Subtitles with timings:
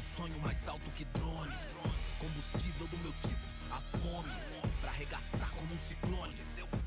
[0.00, 1.76] Eu sonho mais alto que drones.
[2.18, 4.32] Combustível do meu tipo, a fome.
[4.80, 6.34] Pra arregaçar como um ciclone.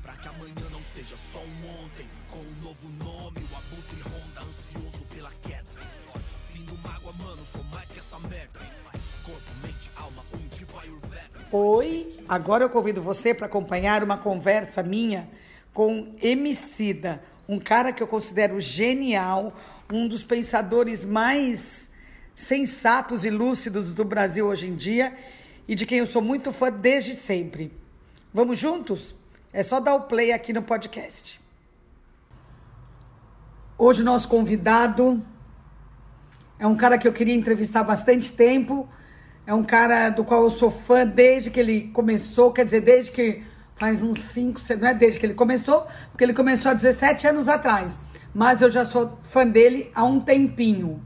[0.02, 2.08] Pra que amanhã não seja só um ontem.
[2.28, 5.64] Com um novo nome, o abutre ronda, ansioso pela queda.
[6.50, 8.58] Fim do mágoa, mano, sou mais que essa merda.
[9.22, 11.46] Corpo, mente, alma, um tipo Ayurveda.
[11.52, 15.30] Oi, agora eu convido você para acompanhar uma conversa minha
[15.72, 19.56] com Emicida, um cara que eu considero genial,
[19.88, 21.93] um dos pensadores mais
[22.34, 25.12] sensatos e lúcidos do Brasil hoje em dia
[25.68, 27.72] e de quem eu sou muito fã desde sempre.
[28.32, 29.14] Vamos juntos?
[29.52, 31.40] É só dar o play aqui no podcast.
[33.78, 35.24] Hoje o nosso convidado
[36.58, 38.88] é um cara que eu queria entrevistar há bastante tempo.
[39.46, 43.12] É um cara do qual eu sou fã desde que ele começou, quer dizer, desde
[43.12, 43.42] que
[43.76, 47.48] faz uns 5, não é desde que ele começou, porque ele começou há 17 anos
[47.48, 48.00] atrás.
[48.34, 51.00] Mas eu já sou fã dele há um tempinho.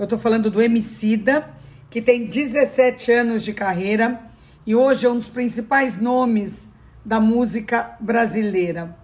[0.00, 1.46] Eu tô falando do Emicida,
[1.90, 4.18] que tem 17 anos de carreira
[4.66, 6.70] e hoje é um dos principais nomes
[7.04, 8.96] da música brasileira.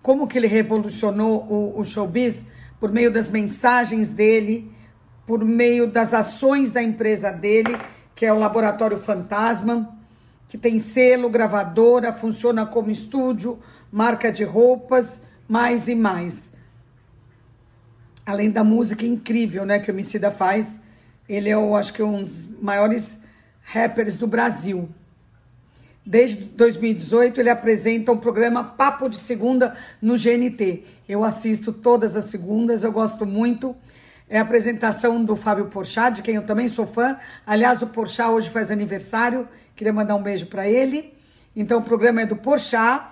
[0.00, 2.46] Como que ele revolucionou o, o showbiz?
[2.80, 4.72] Por meio das mensagens dele,
[5.26, 7.76] por meio das ações da empresa dele,
[8.14, 9.94] que é o Laboratório Fantasma,
[10.48, 13.58] que tem selo, gravadora, funciona como estúdio,
[13.92, 16.51] marca de roupas, mais e mais.
[18.24, 20.78] Além da música incrível, né, que o Emicida faz,
[21.28, 23.20] ele é, eu acho que um dos maiores
[23.62, 24.88] rappers do Brasil.
[26.04, 30.84] Desde 2018 ele apresenta um programa Papo de Segunda no GNT.
[31.08, 33.74] Eu assisto todas as segundas, eu gosto muito.
[34.28, 37.18] É a apresentação do Fábio Porchat, de quem eu também sou fã.
[37.46, 39.48] Aliás, o Porchat hoje faz aniversário.
[39.74, 41.12] Queria mandar um beijo para ele.
[41.54, 43.04] Então o programa é do Porchat,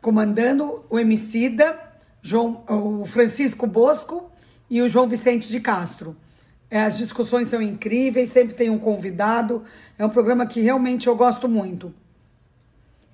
[0.00, 1.78] comandando o Emicida,
[2.20, 4.31] João, o Francisco Bosco
[4.72, 6.16] e o João Vicente de Castro.
[6.70, 9.64] É, as discussões são incríveis, sempre tem um convidado.
[9.98, 11.94] É um programa que realmente eu gosto muito.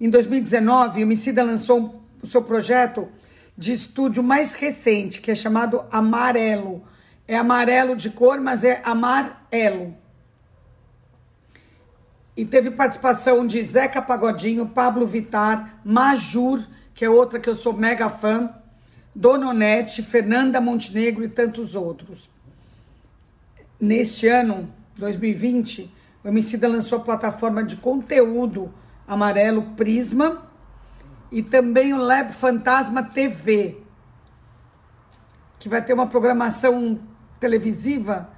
[0.00, 3.08] Em 2019, o Emicida lançou o seu projeto
[3.56, 6.84] de estúdio mais recente, que é chamado Amarelo.
[7.26, 9.96] É amarelo de cor, mas é amarelo.
[12.36, 16.64] E teve participação de Zeca Pagodinho, Pablo Vitar, Majur,
[16.94, 18.48] que é outra que eu sou mega fã,
[19.14, 22.28] Dona Onete, Fernanda Montenegro e tantos outros.
[23.80, 25.90] Neste ano, 2020,
[26.24, 28.72] o Emicida lançou a plataforma de conteúdo
[29.06, 30.42] amarelo Prisma
[31.30, 33.80] e também o Lab Fantasma TV,
[35.58, 36.98] que vai ter uma programação
[37.38, 38.28] televisiva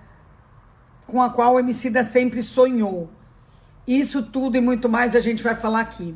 [1.07, 3.11] com a qual o Emicida sempre sonhou.
[3.87, 6.15] Isso tudo e muito mais a gente vai falar aqui.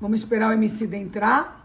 [0.00, 1.59] Vamos esperar o Emicida entrar.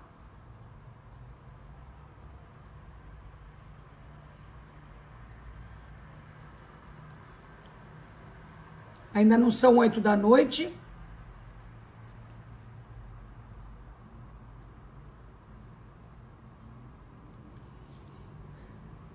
[9.16, 10.78] Ainda não são oito da noite.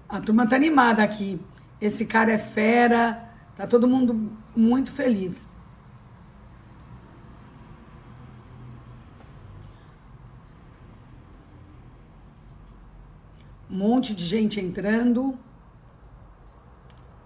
[0.08, 1.38] A turma tá animada aqui.
[1.78, 3.30] Esse cara é fera.
[3.54, 5.50] Tá todo mundo muito feliz.
[13.68, 15.38] Um monte de gente entrando.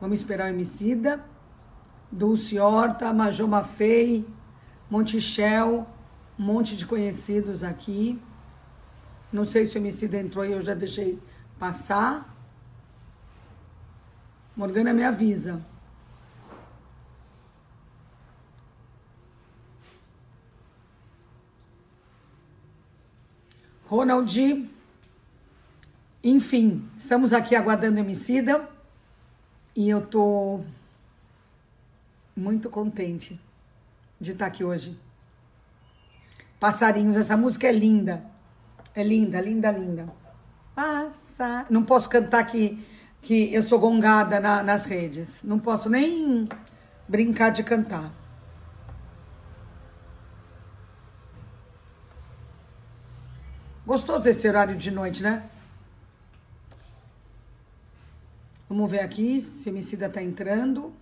[0.01, 1.25] Vamos esperar o Emicida.
[2.15, 4.25] Dulce Horta, Major Mafei,
[4.89, 5.85] Montichel,
[6.39, 8.23] um monte de conhecidos aqui.
[9.33, 11.19] Não sei se o Emicida entrou e eu já deixei
[11.59, 12.33] passar.
[14.55, 15.61] Morgana me avisa.
[23.87, 24.71] Ronald,
[26.23, 28.69] enfim, estamos aqui aguardando o Emicida
[29.75, 30.61] e eu tô
[32.37, 33.41] muito contente
[34.21, 34.99] de estar aqui hoje.
[36.59, 38.25] Passarinhos, essa música é linda.
[38.95, 40.09] É linda, linda, linda.
[40.75, 41.67] Passa.
[41.71, 42.85] Não posso cantar aqui
[43.21, 45.43] que eu sou gongada na, nas redes.
[45.43, 46.45] Não posso nem
[47.09, 48.13] brincar de cantar.
[53.87, 55.49] Gostoso esse horário de noite, né?
[58.69, 60.95] Vamos ver aqui se o homicida tá entrando.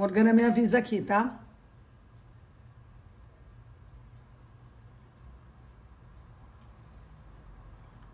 [0.00, 1.38] Morgana me avisa aqui, tá?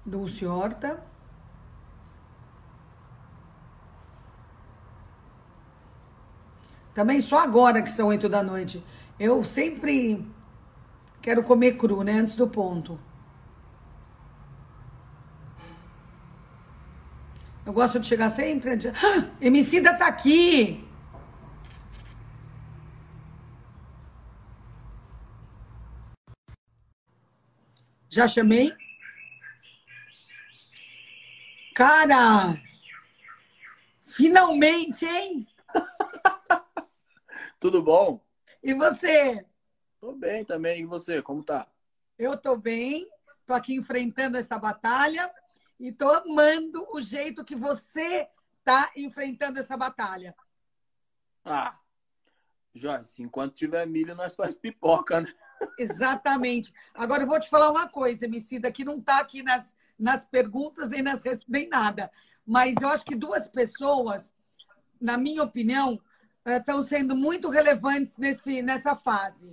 [0.04, 1.00] Dulce Horta.
[6.92, 8.84] Também só agora que são oito da noite.
[9.16, 10.26] Eu sempre
[11.22, 12.12] Quero comer cru, né?
[12.12, 12.98] Antes do ponto.
[17.64, 18.70] Eu gosto de chegar sempre.
[18.72, 20.85] Ah, Emicida tá aqui!
[28.16, 28.74] Já chamei?
[31.74, 32.58] Cara!
[34.06, 35.46] Finalmente, hein?
[37.60, 38.24] Tudo bom?
[38.62, 39.44] E você?
[40.00, 40.80] Tô bem também.
[40.80, 41.70] E você, como tá?
[42.18, 43.06] Eu tô bem.
[43.44, 45.30] Tô aqui enfrentando essa batalha
[45.78, 48.30] e tô amando o jeito que você
[48.64, 50.34] tá enfrentando essa batalha.
[51.44, 51.78] Ah,
[52.74, 55.30] Joyce, enquanto tiver milho, nós faz pipoca, né?
[55.78, 56.72] Exatamente.
[56.94, 60.88] Agora eu vou te falar uma coisa, Emicida, que não tá aqui nas, nas perguntas
[60.88, 62.10] nem, nas, nem nada.
[62.46, 64.34] Mas eu acho que duas pessoas,
[65.00, 66.00] na minha opinião,
[66.44, 69.52] estão eh, sendo muito relevantes nesse, nessa fase.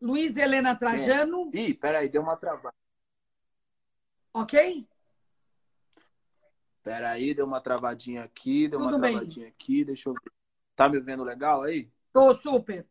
[0.00, 1.50] Luiz Helena Trajano.
[1.54, 1.58] É.
[1.58, 2.74] Ih, peraí, deu uma travada.
[4.34, 4.86] Ok?
[6.82, 9.12] Peraí, deu uma travadinha aqui, deu Tudo uma bem.
[9.12, 10.32] travadinha aqui, deixa eu ver.
[10.74, 11.88] Tá me vendo legal aí?
[12.12, 12.86] Tô super.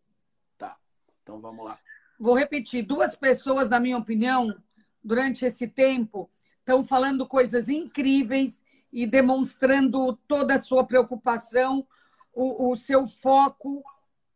[1.24, 1.80] Então vamos lá.
[2.20, 2.84] Vou repetir.
[2.84, 4.56] Duas pessoas, na minha opinião,
[5.04, 6.30] durante esse tempo,
[6.60, 11.88] estão falando coisas incríveis e demonstrando toda a sua preocupação,
[12.34, 13.84] o, o seu foco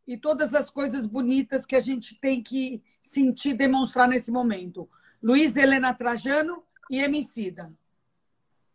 [0.07, 4.89] e todas as coisas bonitas que a gente tem que sentir demonstrar nesse momento.
[5.21, 7.73] Luiz Helena Trajano e Emicida.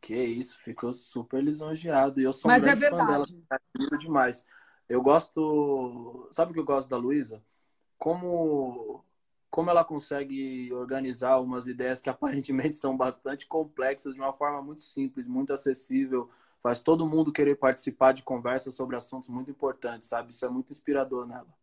[0.01, 2.21] Que isso, ficou super lisonjeado.
[2.21, 3.45] E eu sou Mas um é grande fã dela, verdade.
[3.51, 4.45] admiro demais.
[4.89, 6.29] Eu gosto.
[6.33, 7.43] Sabe o que eu gosto da Luísa?
[8.01, 9.05] Como,
[9.51, 14.81] como ela consegue organizar umas ideias que aparentemente são bastante complexas de uma forma muito
[14.81, 16.31] simples, muito acessível.
[16.63, 20.33] Faz todo mundo querer participar de conversas sobre assuntos muito importantes, sabe?
[20.33, 21.55] Isso é muito inspirador nela.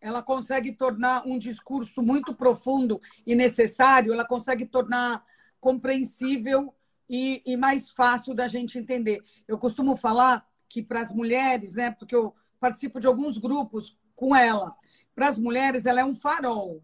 [0.00, 5.24] Ela consegue tornar um discurso muito profundo e necessário, ela consegue tornar
[5.60, 6.72] compreensível
[7.10, 9.24] e, e mais fácil da gente entender.
[9.48, 14.36] Eu costumo falar que para as mulheres, né, porque eu participo de alguns grupos com
[14.36, 14.76] ela,
[15.18, 16.80] para as mulheres ela é um farol.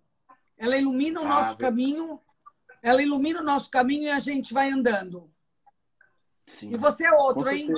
[0.58, 1.60] Ela ilumina o Ah, nosso verdade.
[1.60, 2.20] caminho,
[2.82, 5.30] ela ilumina o nosso caminho e a gente vai andando.
[6.44, 6.72] Sim.
[6.72, 7.68] E você é outro, hein?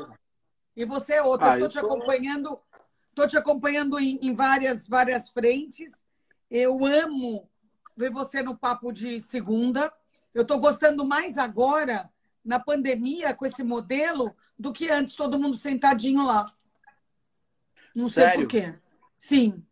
[0.74, 1.46] E você é outro.
[1.46, 2.58] Ah, eu estou te tô- acompanhando,
[3.14, 5.92] tô te acompanhando em, em várias, várias frentes.
[6.50, 7.50] Eu amo
[7.94, 9.92] ver você no papo de segunda.
[10.32, 12.10] Eu estou gostando mais agora,
[12.42, 16.50] na pandemia, com esse modelo, do que antes, todo mundo sentadinho lá.
[17.94, 18.40] Não sei Sério?
[18.40, 18.74] por quê.
[19.18, 19.65] Sim,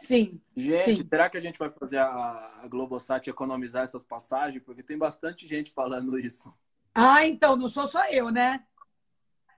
[0.00, 0.40] sim.
[0.56, 1.08] Gente, Sim.
[1.08, 4.62] será que a gente vai fazer a, a Globosat economizar essas passagens?
[4.62, 6.52] Porque tem bastante gente falando isso.
[6.94, 8.64] Ah, então, não sou só eu, né?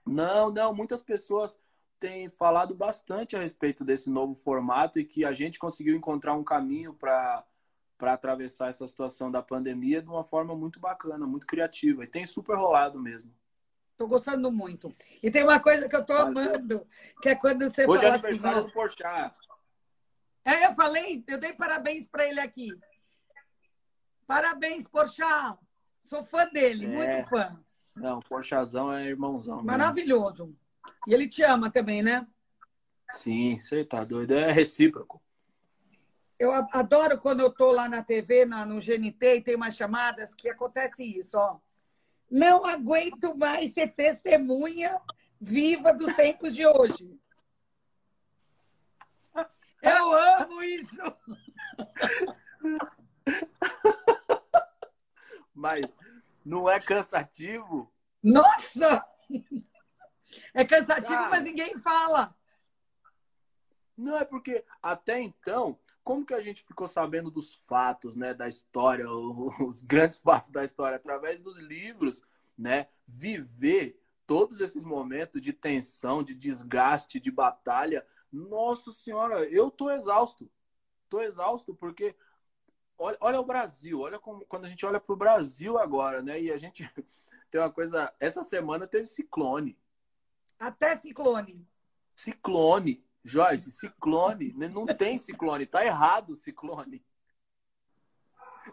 [0.07, 1.59] Não, não, muitas pessoas
[1.99, 6.45] têm falado bastante a respeito desse novo formato e que a gente conseguiu encontrar um
[6.45, 7.45] caminho para
[8.01, 12.03] para atravessar essa situação da pandemia de uma forma muito bacana, muito criativa.
[12.03, 13.31] E tem super rolado mesmo.
[13.93, 14.91] Estou gostando muito.
[15.23, 16.31] E tem uma coisa que eu estou Valeu.
[16.31, 16.87] amando,
[17.21, 19.37] que é quando você Hoje é fala assim, aniversário ó, do Porchat.
[20.45, 22.71] É, eu falei, eu dei parabéns para ele aqui.
[24.27, 25.59] Parabéns, Porchat.
[26.03, 26.89] Sou fã dele, É.
[26.89, 27.61] muito fã.
[27.97, 29.57] Não, Porchazão é irmãozão.
[29.57, 29.67] mesmo.
[29.67, 30.57] Maravilhoso.
[31.07, 32.27] E ele te ama também, né?
[33.11, 34.35] Sim, você tá doido.
[34.35, 35.21] É recíproco.
[36.39, 40.35] Eu adoro quando eu tô lá na TV, na, no GNT, e tem umas chamadas
[40.35, 41.59] que acontece isso, ó.
[42.31, 44.99] Não aguento mais ser testemunha
[45.39, 47.19] viva dos tempos de hoje.
[49.83, 51.17] Eu amo isso.
[55.55, 55.97] Mas
[56.45, 57.93] não é cansativo?
[58.23, 59.05] Nossa!
[60.55, 61.31] É cansativo, Cara.
[61.31, 62.35] mas ninguém fala.
[63.97, 68.49] Não, é porque até então, como que a gente ficou sabendo dos fatos, né, da
[68.49, 72.23] história, os grandes fatos da história, através dos livros,
[72.57, 72.89] né?
[73.07, 78.07] Viver todos esses momentos de tensão, de desgaste, de batalha.
[78.33, 80.51] Nossa Senhora, eu tô exausto.
[81.09, 82.15] Tô exausto porque
[82.97, 86.41] olha, olha o Brasil, olha como, quando a gente olha para o Brasil agora, né?
[86.41, 86.89] E a gente
[87.51, 88.13] tem uma coisa.
[88.21, 89.79] Essa semana teve ciclone.
[90.59, 91.67] Até ciclone.
[92.15, 93.05] Ciclone.
[93.25, 94.53] Joyce, ciclone.
[94.53, 95.67] Não tem ciclone.
[95.67, 97.05] Tá errado o ciclone.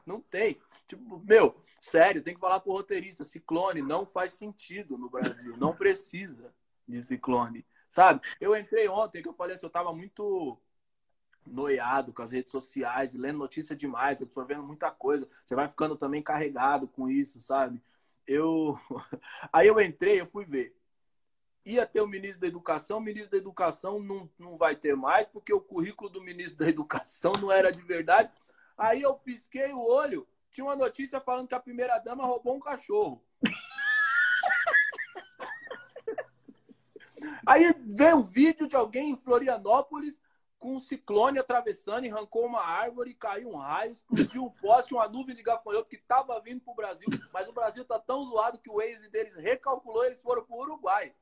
[0.05, 0.61] Não tem.
[0.85, 3.23] Tipo, meu, sério, tem que falar pro roteirista.
[3.23, 5.57] Ciclone não faz sentido no Brasil.
[5.57, 6.53] Não precisa
[6.87, 7.65] de ciclone.
[7.89, 8.21] Sabe?
[8.39, 10.57] Eu entrei ontem que eu falei assim, eu tava muito
[11.45, 15.27] noiado com as redes sociais, lendo notícia demais, absorvendo muita coisa.
[15.43, 17.81] Você vai ficando também carregado com isso, sabe?
[18.25, 18.77] Eu
[19.51, 20.75] Aí eu entrei, eu fui ver.
[21.65, 25.25] Ia ter o ministro da Educação, o ministro da Educação não, não vai ter mais,
[25.25, 28.31] porque o currículo do ministro da Educação não era de verdade.
[28.77, 32.59] Aí eu pisquei o olho, tinha uma notícia falando que a primeira dama roubou um
[32.59, 33.21] cachorro.
[37.47, 40.19] Aí veio um vídeo de alguém em Florianópolis
[40.59, 45.07] com um ciclone atravessando e arrancou uma árvore, caiu um raio, explodiu um poste, uma
[45.07, 47.07] nuvem de gafanhoto que estava vindo para o Brasil.
[47.31, 50.57] Mas o Brasil está tão zoado que o Waze deles recalculou e eles foram para
[50.57, 51.13] o Uruguai.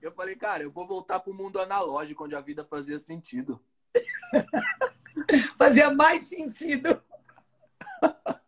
[0.00, 3.60] Eu falei, cara, eu vou voltar para o mundo analógico, onde a vida fazia sentido.
[5.58, 7.02] fazia mais sentido.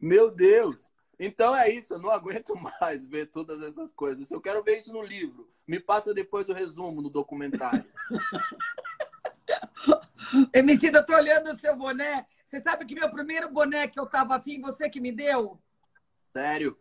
[0.00, 0.90] Meu Deus!
[1.18, 4.30] Então é isso, eu não aguento mais ver todas essas coisas.
[4.30, 5.50] Eu quero ver isso no livro.
[5.66, 7.84] Me passa depois o resumo no documentário.
[10.54, 12.26] MC, eu tô olhando o seu boné.
[12.44, 15.60] Você sabe que meu primeiro boné que eu tava afim, você que me deu?
[16.32, 16.76] Sério?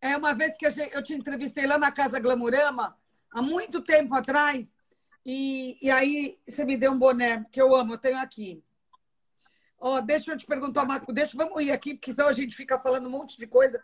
[0.00, 2.96] É uma vez que eu te entrevistei lá na Casa Glamurama,
[3.30, 4.74] há muito tempo atrás,
[5.24, 8.62] e, e aí você me deu um boné que eu amo, eu tenho aqui.
[9.82, 12.78] Oh, deixa eu te perguntar, Marco, deixa, vamos ir aqui, porque senão a gente fica
[12.78, 13.82] falando um monte de coisa.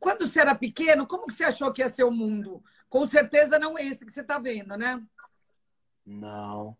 [0.00, 2.64] Quando você era pequeno, como que você achou que ia ser o mundo?
[2.88, 5.02] Com certeza não esse que você está vendo, né?
[6.06, 6.76] Não,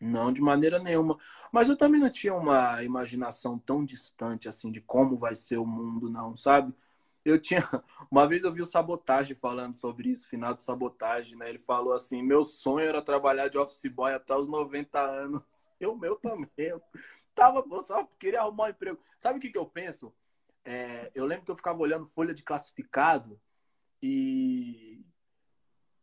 [0.00, 1.16] não, de maneira nenhuma.
[1.52, 5.66] Mas eu também não tinha uma imaginação tão distante assim de como vai ser o
[5.66, 6.74] mundo, não, sabe?
[7.24, 7.60] eu tinha.
[8.10, 11.48] Uma vez eu vi o Sabotagem falando sobre isso, final de Sabotagem, né?
[11.48, 15.42] Ele falou assim: meu sonho era trabalhar de office boy até os 90 anos.
[15.78, 16.48] Eu, meu também.
[17.34, 18.98] Tava, só queria arrumar um emprego.
[19.18, 20.12] Sabe o que, que eu penso?
[20.64, 23.40] É, eu lembro que eu ficava olhando folha de classificado
[24.02, 25.04] e,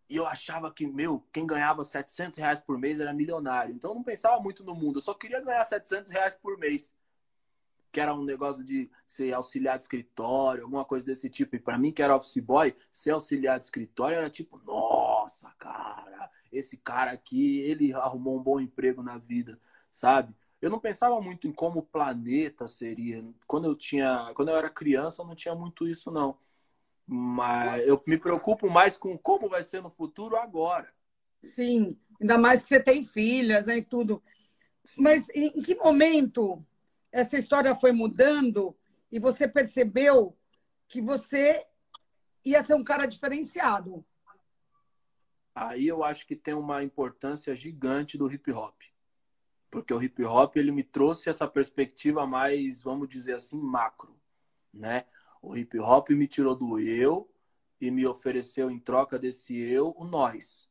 [0.10, 3.76] e eu achava que, meu, quem ganhava 700 reais por mês era milionário.
[3.76, 6.96] Então eu não pensava muito no mundo, eu só queria ganhar 700 reais por mês
[7.92, 11.56] que era um negócio de ser auxiliar de escritório, alguma coisa desse tipo.
[11.56, 16.30] E para mim, que era office boy, ser auxiliar de escritório era tipo, nossa, cara,
[16.52, 20.36] esse cara aqui, ele arrumou um bom emprego na vida, sabe?
[20.62, 23.24] Eu não pensava muito em como o planeta seria.
[23.46, 26.38] Quando eu tinha, quando eu era criança, eu não tinha muito isso não.
[27.06, 30.92] Mas eu me preocupo mais com como vai ser no futuro agora.
[31.44, 34.22] Sim, ainda mais que você tem filhas, né, e tudo.
[34.84, 35.02] Sim.
[35.02, 36.66] Mas em que momento
[37.12, 38.76] essa história foi mudando
[39.12, 40.36] e você percebeu
[40.88, 41.66] que você
[42.44, 44.04] ia ser um cara diferenciado?
[45.54, 48.76] Aí eu acho que tem uma importância gigante do hip hop.
[49.70, 54.18] Porque o hip hop ele me trouxe essa perspectiva mais, vamos dizer assim, macro,
[54.74, 55.06] né?
[55.42, 57.30] O hip hop me tirou do eu
[57.80, 60.70] e me ofereceu em troca desse eu o nós.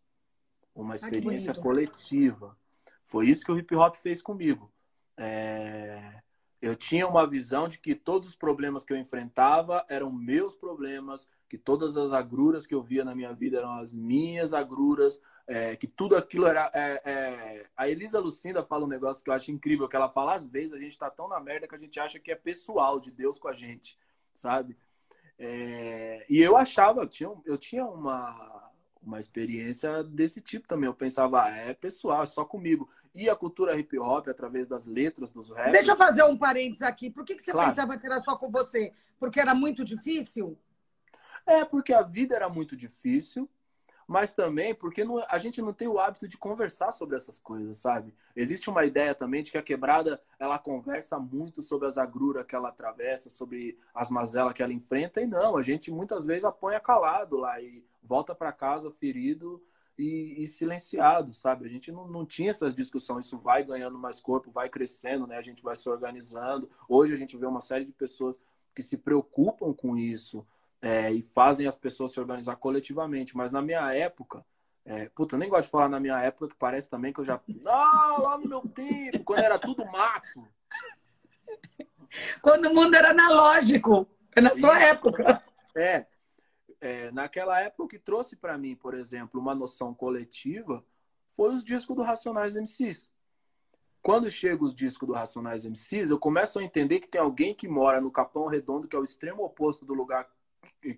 [0.74, 2.58] Uma experiência coletiva.
[3.04, 4.72] Foi isso que o hip hop fez comigo.
[5.16, 6.22] É
[6.60, 11.28] eu tinha uma visão de que todos os problemas que eu enfrentava eram meus problemas,
[11.48, 15.76] que todas as agruras que eu via na minha vida eram as minhas agruras, é,
[15.76, 16.70] que tudo aquilo era.
[16.74, 17.66] É, é...
[17.76, 20.72] A Elisa Lucinda fala um negócio que eu acho incrível, que ela fala, às vezes
[20.72, 23.38] a gente está tão na merda que a gente acha que é pessoal de Deus
[23.38, 23.96] com a gente,
[24.34, 24.76] sabe?
[25.38, 28.72] É, e eu achava, eu tinha, eu tinha uma,
[29.02, 30.86] uma experiência desse tipo também.
[30.86, 32.88] Eu pensava, ah, é pessoal, é só comigo.
[33.14, 35.72] E a cultura hip hop, através das letras dos rappers...
[35.72, 37.08] Deixa eu fazer um parênteses aqui.
[37.08, 37.68] Por que, que você claro.
[37.68, 38.92] pensava que era só com você?
[39.18, 40.58] Porque era muito difícil?
[41.46, 43.48] É, porque a vida era muito difícil
[44.06, 47.78] mas também porque não, a gente não tem o hábito de conversar sobre essas coisas,
[47.78, 48.14] sabe?
[48.34, 52.54] Existe uma ideia também de que a quebrada ela conversa muito sobre as agruras que
[52.54, 56.78] ela atravessa, sobre as mazelas que ela enfrenta, e não, a gente muitas vezes apanha
[56.78, 59.60] calado lá e volta para casa ferido
[59.98, 61.64] e, e, silenciado, sabe?
[61.64, 65.36] A gente não, não tinha essas discussões, isso vai ganhando mais corpo, vai crescendo, né?
[65.36, 66.70] A gente vai se organizando.
[66.88, 68.38] Hoje a gente vê uma série de pessoas
[68.74, 70.46] que se preocupam com isso
[70.80, 73.36] é, e fazem as pessoas se organizar coletivamente.
[73.36, 74.44] Mas na minha época,
[74.84, 77.24] é, puta, eu nem gosto de falar na minha época, que parece também que eu
[77.24, 77.40] já.
[77.66, 80.46] Ah, lá no meu tempo, quando era tudo mato.
[82.40, 85.42] Quando o mundo era analógico, é na sua época.
[85.74, 86.06] É,
[86.80, 90.84] é, naquela época o que trouxe para mim, por exemplo, uma noção coletiva
[91.28, 93.12] foi os discos do Racionais MCs.
[94.00, 97.68] Quando chega os discos do Racionais MCs, eu começo a entender que tem alguém que
[97.68, 100.28] mora no Capão Redondo, que é o extremo oposto do lugar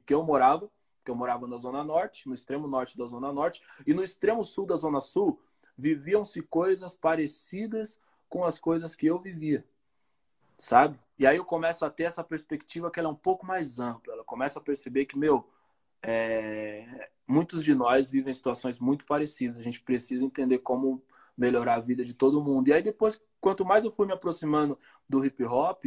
[0.07, 0.71] que eu morava,
[1.05, 4.45] que eu morava na Zona Norte, no extremo norte da Zona Norte, e no extremo
[4.45, 5.41] sul da Zona Sul,
[5.77, 9.65] viviam-se coisas parecidas com as coisas que eu vivia,
[10.59, 10.99] sabe?
[11.19, 14.13] E aí eu começo a ter essa perspectiva que ela é um pouco mais ampla,
[14.13, 15.49] ela começa a perceber que, meu,
[16.03, 17.09] é...
[17.27, 21.03] muitos de nós vivem situações muito parecidas, a gente precisa entender como
[21.37, 22.69] melhorar a vida de todo mundo.
[22.69, 24.77] E aí depois, quanto mais eu fui me aproximando
[25.09, 25.85] do hip hop,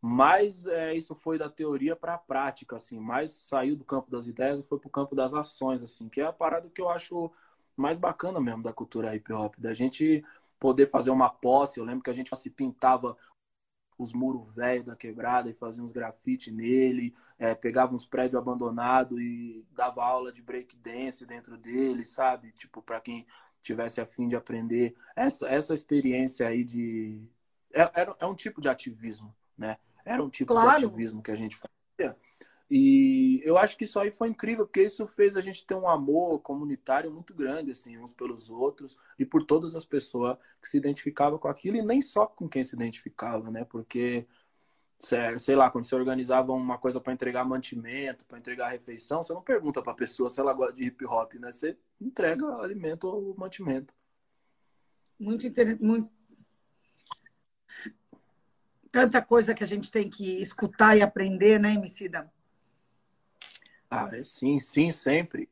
[0.00, 4.26] mais é, isso foi da teoria para a prática, assim, mais saiu do campo das
[4.26, 6.88] ideias e foi para o campo das ações, assim, que é a parada que eu
[6.88, 7.30] acho
[7.76, 10.24] mais bacana mesmo da cultura hip hop, da gente
[10.58, 11.78] poder fazer uma posse.
[11.78, 13.16] Eu lembro que a gente se pintava
[13.98, 19.18] os muros velhos da quebrada e fazia uns grafite nele, é, pegava uns prédios abandonados
[19.20, 22.52] e dava aula de break dance dentro dele, sabe?
[22.52, 23.26] Tipo, para quem
[23.60, 27.20] tivesse a fim de aprender essa, essa experiência aí de
[27.72, 27.90] é,
[28.20, 29.76] é um tipo de ativismo, né?
[30.04, 30.78] Era um tipo claro.
[30.78, 32.16] de ativismo que a gente fazia.
[32.70, 35.88] E eu acho que isso aí foi incrível, porque isso fez a gente ter um
[35.88, 40.76] amor comunitário muito grande, assim, uns pelos outros e por todas as pessoas que se
[40.76, 43.64] identificavam com aquilo e nem só com quem se identificava, né?
[43.64, 44.26] Porque,
[44.98, 49.42] sei lá, quando você organizava uma coisa para entregar mantimento, para entregar refeição, você não
[49.42, 51.50] pergunta para a pessoa se ela gosta de hip hop, né?
[51.50, 53.94] Você entrega alimento ou mantimento.
[55.18, 55.82] Muito interessante.
[55.82, 56.17] Muito
[58.98, 62.28] tanta coisa que a gente tem que escutar e aprender, né, Emicida?
[63.88, 65.48] Ah, é sim, sim, sempre.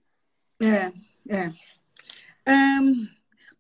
[0.61, 0.91] É,
[1.33, 2.81] é.
[2.81, 3.09] Um,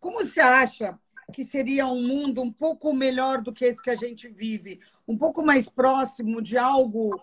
[0.00, 0.98] como você acha
[1.32, 4.80] que seria um mundo um pouco melhor do que esse que a gente vive?
[5.06, 7.14] Um pouco mais próximo de algo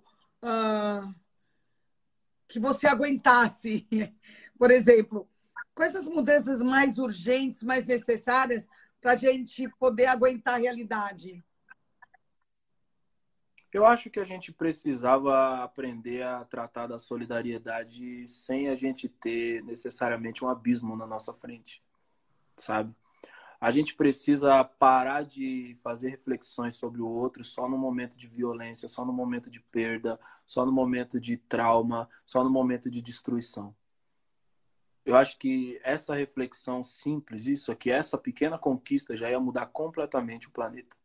[0.42, 1.14] uh,
[2.48, 3.86] que você aguentasse?
[4.58, 5.28] Por exemplo,
[5.76, 8.70] quais as mudanças mais urgentes, mais necessárias
[9.02, 11.44] para a gente poder aguentar a realidade?
[13.74, 19.64] Eu acho que a gente precisava aprender a tratar da solidariedade sem a gente ter
[19.64, 21.82] necessariamente um abismo na nossa frente,
[22.56, 22.96] sabe?
[23.60, 28.88] A gente precisa parar de fazer reflexões sobre o outro só no momento de violência,
[28.88, 33.76] só no momento de perda, só no momento de trauma, só no momento de destruição.
[35.04, 40.48] Eu acho que essa reflexão simples, isso aqui, essa pequena conquista já ia mudar completamente
[40.48, 40.96] o planeta.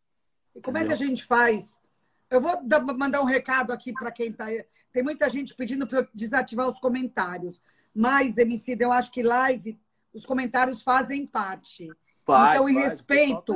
[0.55, 0.93] E como Entendeu?
[0.93, 1.81] é que a gente faz
[2.31, 4.47] eu vou dar, mandar um recado aqui para quem está.
[4.93, 7.61] Tem muita gente pedindo para eu desativar os comentários.
[7.95, 9.79] Mas, MC, eu acho que live,
[10.13, 11.89] os comentários fazem parte.
[12.25, 13.55] Faz, então, em faz, respeito.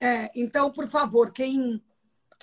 [0.00, 1.82] É, então, por favor, quem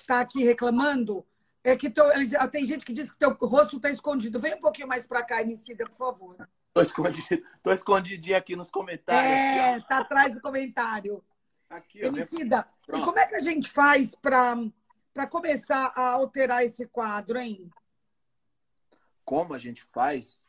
[0.00, 1.26] está aqui reclamando,
[1.62, 2.02] é que tô,
[2.50, 4.40] tem gente que diz que teu rosto está escondido.
[4.40, 6.48] Vem um pouquinho mais para cá, Emicida, por favor.
[6.72, 9.32] Tô, escondido, tô escondidinho aqui nos comentários.
[9.32, 11.22] É, aqui, tá atrás do comentário.
[11.70, 17.38] Aqui, Emicida, e como é que a gente faz para começar a alterar esse quadro,
[17.38, 17.70] hein?
[19.24, 20.42] Como a gente faz?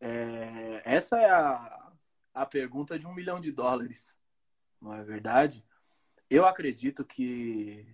[0.00, 1.92] É, essa é a,
[2.32, 4.18] a pergunta de um milhão de dólares,
[4.80, 5.62] não é verdade?
[6.30, 7.86] Eu acredito que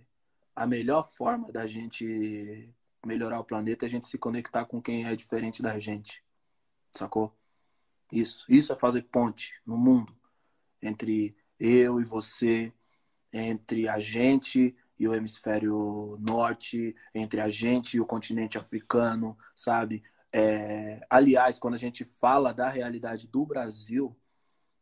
[0.55, 2.73] a melhor forma da gente
[3.05, 6.23] melhorar o planeta é a gente se conectar com quem é diferente da gente,
[6.93, 7.37] sacou?
[8.13, 10.15] Isso, isso é fazer ponte no mundo
[10.81, 12.73] entre eu e você,
[13.31, 20.03] entre a gente e o hemisfério norte, entre a gente e o continente africano, sabe?
[20.31, 24.15] É, aliás, quando a gente fala da realidade do Brasil,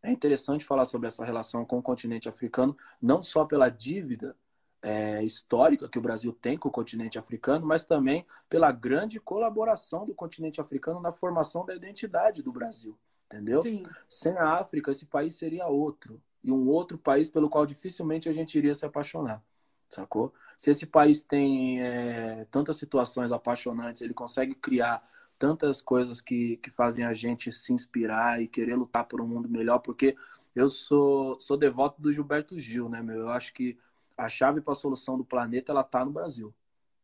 [0.02, 4.36] é interessante falar sobre essa relação com o continente africano, não só pela dívida
[4.82, 10.06] é, histórica que o Brasil tem com o continente africano, mas também pela grande colaboração
[10.06, 13.62] do continente africano na formação da identidade do Brasil, entendeu?
[13.62, 13.84] Sim.
[14.10, 18.34] Sem a África, esse país seria outro e um outro país pelo qual dificilmente a
[18.34, 19.44] gente iria se apaixonar,
[19.90, 20.34] sacou?
[20.58, 25.04] Se esse país tem é, tantas situações apaixonantes, ele consegue criar
[25.40, 29.50] tantas coisas que, que fazem a gente se inspirar e querer lutar por um mundo
[29.50, 30.16] melhor, porque
[30.56, 33.22] eu sou, sou devoto do Gilberto Gil, né, meu?
[33.22, 33.78] Eu acho que
[34.18, 36.54] a chave para a solução do planeta, ela tá no Brasil,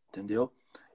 [0.09, 0.51] entendeu?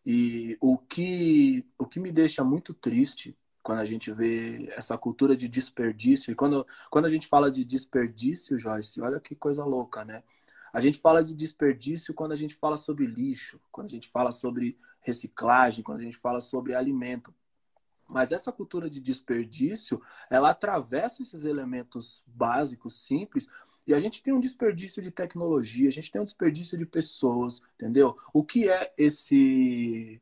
[0.07, 5.35] E o que, o que me deixa muito triste quando a gente vê essa cultura
[5.35, 6.31] de desperdício.
[6.31, 10.23] E quando, quando a gente fala de desperdício, Joyce, olha que coisa louca, né?
[10.71, 14.31] A gente fala de desperdício quando a gente fala sobre lixo, quando a gente fala
[14.31, 17.35] sobre reciclagem, quando a gente fala sobre alimento.
[18.07, 23.49] Mas essa cultura de desperdício, ela atravessa esses elementos básicos, simples,
[23.87, 27.63] e a gente tem um desperdício de tecnologia, a gente tem um desperdício de pessoas,
[27.77, 28.19] entendeu?
[28.33, 30.21] O que é esse.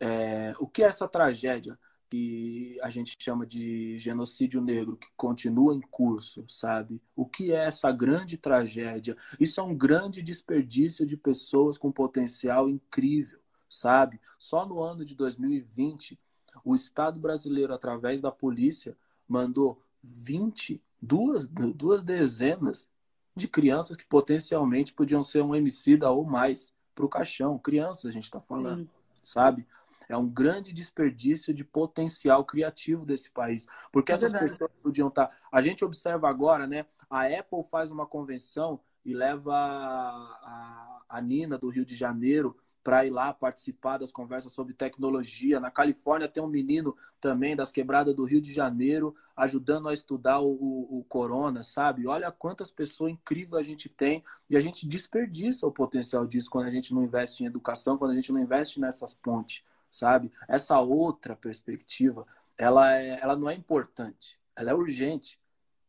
[0.00, 1.78] É, o que é essa tragédia?
[2.12, 7.00] Que a gente chama de genocídio negro, que continua em curso, sabe?
[7.16, 9.16] O que é essa grande tragédia?
[9.40, 14.20] Isso é um grande desperdício de pessoas com potencial incrível, sabe?
[14.38, 16.20] Só no ano de 2020,
[16.62, 18.94] o Estado brasileiro, através da polícia,
[19.26, 22.90] mandou 20, duas, duas dezenas
[23.34, 27.58] de crianças que potencialmente podiam ser um homicida ou mais para o caixão.
[27.58, 28.88] Crianças, a gente está falando, Sim.
[29.22, 29.66] sabe?
[30.14, 33.66] É um grande desperdício de potencial criativo desse país.
[33.90, 34.52] Porque é essas verdade.
[34.52, 35.26] pessoas podiam estar.
[35.26, 36.86] Tá, a gente observa agora, né?
[37.08, 43.06] A Apple faz uma convenção e leva a, a Nina do Rio de Janeiro para
[43.06, 45.60] ir lá participar das conversas sobre tecnologia.
[45.60, 50.40] Na Califórnia tem um menino também das quebradas do Rio de Janeiro ajudando a estudar
[50.40, 52.06] o, o, o, corona, sabe?
[52.06, 56.66] Olha quantas pessoas incríveis a gente tem e a gente desperdiça o potencial disso quando
[56.66, 60.32] a gente não investe em educação, quando a gente não investe nessas pontes, sabe?
[60.48, 62.26] Essa outra perspectiva,
[62.56, 65.38] ela, é, ela não é importante, ela é urgente,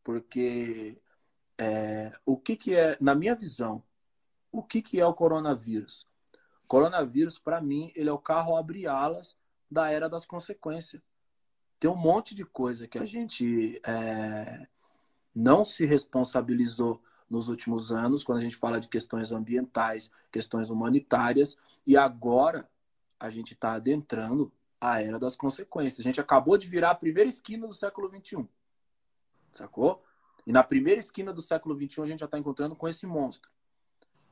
[0.04, 1.00] porque
[1.58, 3.82] é, o que, que é, na minha visão,
[4.52, 6.06] o que, que é o coronavírus?
[6.68, 9.36] Coronavírus, para mim, ele é o carro abre-alas
[9.70, 11.02] da era das consequências.
[11.80, 14.66] Tem um monte de coisa que a gente é,
[15.34, 21.56] não se responsabilizou nos últimos anos, quando a gente fala de questões ambientais, questões humanitárias,
[21.86, 22.68] e agora
[23.24, 26.00] a gente está adentrando a era das consequências.
[26.00, 28.46] A gente acabou de virar a primeira esquina do século XXI,
[29.52, 30.04] sacou?
[30.46, 33.50] E na primeira esquina do século XXI a gente já está encontrando com esse monstro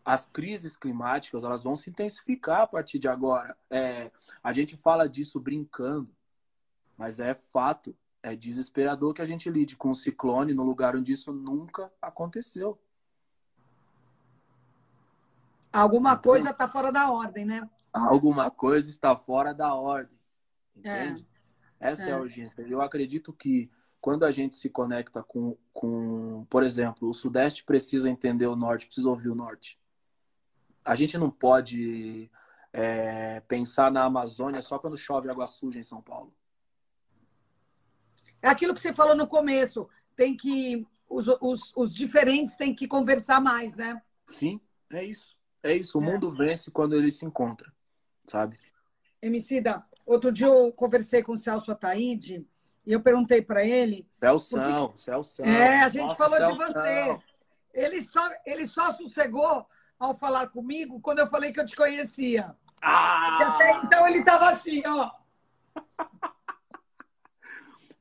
[0.04, 3.56] as crises climáticas elas vão se intensificar a partir de agora.
[3.70, 4.10] É,
[4.42, 6.10] a gente fala disso brincando,
[6.96, 11.12] mas é fato, é desesperador que a gente lide com um ciclone no lugar onde
[11.12, 12.78] isso nunca aconteceu.
[15.72, 17.68] Alguma coisa está fora da ordem, né?
[17.92, 20.18] Alguma coisa está fora da ordem.
[20.76, 21.26] Entende?
[21.80, 21.90] É.
[21.90, 22.10] Essa é.
[22.10, 22.62] é a urgência.
[22.62, 28.08] Eu acredito que quando a gente se conecta com, com, por exemplo, o Sudeste precisa
[28.08, 29.78] entender o Norte, precisa ouvir o Norte
[30.84, 32.30] a gente não pode
[32.72, 36.34] é, pensar na Amazônia só quando chove água suja em São Paulo.
[38.40, 39.88] É aquilo que você falou no começo.
[40.16, 40.86] Tem que.
[41.08, 44.02] Os, os, os diferentes têm que conversar mais, né?
[44.26, 45.36] Sim, é isso.
[45.62, 45.98] É isso.
[45.98, 46.06] O é.
[46.06, 47.72] mundo vence quando ele se encontra,
[48.26, 48.58] sabe?
[49.20, 52.46] Emicida, outro dia eu conversei com o Celso Ataíde
[52.86, 54.08] e eu perguntei para ele.
[54.20, 55.00] Celção, porque...
[55.00, 55.46] Celção.
[55.46, 56.66] É, a gente Nossa, falou Celção.
[56.66, 57.16] de você.
[57.72, 59.66] Ele só, ele só sossegou
[59.98, 62.54] ao falar comigo quando eu falei que eu te conhecia.
[62.82, 63.54] Ah!
[63.54, 65.10] até então ele estava assim, ó.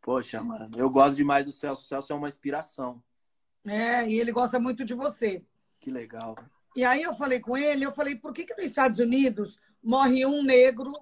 [0.01, 1.83] Poxa, mano, eu gosto demais do Celso.
[1.83, 3.01] O Celso é uma inspiração.
[3.63, 5.45] É, e ele gosta muito de você.
[5.79, 6.35] Que legal.
[6.75, 10.25] E aí eu falei com ele, eu falei, por que, que nos Estados Unidos morre
[10.25, 10.93] um negro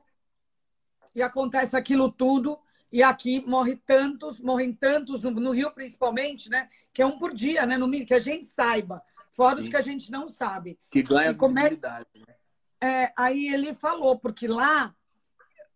[1.13, 2.59] e acontece aquilo tudo,
[2.91, 6.69] e aqui morre tantos, morrem tantos, no, no Rio principalmente, né?
[6.93, 7.77] Que é um por dia, né?
[7.77, 10.77] No, que a gente saiba fora os que a gente não sabe.
[10.89, 12.07] Que ganha visibilidade.
[12.15, 12.19] É...
[12.19, 12.35] Né?
[12.81, 14.95] É, aí ele falou, porque lá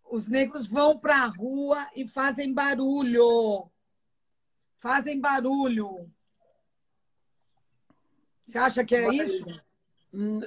[0.10, 3.70] os negros vão para a rua e fazem barulho.
[4.78, 6.12] Fazem barulho.
[8.46, 9.66] Você acha que é Mas, isso?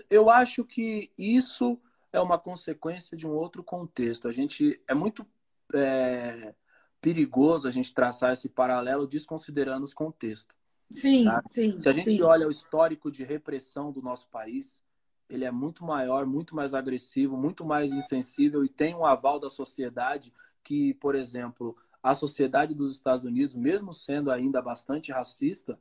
[0.09, 1.81] Eu acho que isso
[2.17, 4.27] é uma consequência de um outro contexto.
[4.27, 5.27] A gente é muito
[5.75, 6.55] é,
[7.01, 10.57] perigoso a gente traçar esse paralelo desconsiderando os contextos.
[10.91, 11.53] Sim, sabe?
[11.53, 11.81] sim.
[11.81, 12.23] Se a gente sim.
[12.23, 14.83] olha o histórico de repressão do nosso país,
[15.29, 19.51] ele é muito maior, muito mais agressivo, muito mais insensível e tem um aval da
[19.51, 25.79] sociedade que, por exemplo, a sociedade dos Estados Unidos, mesmo sendo ainda bastante racista,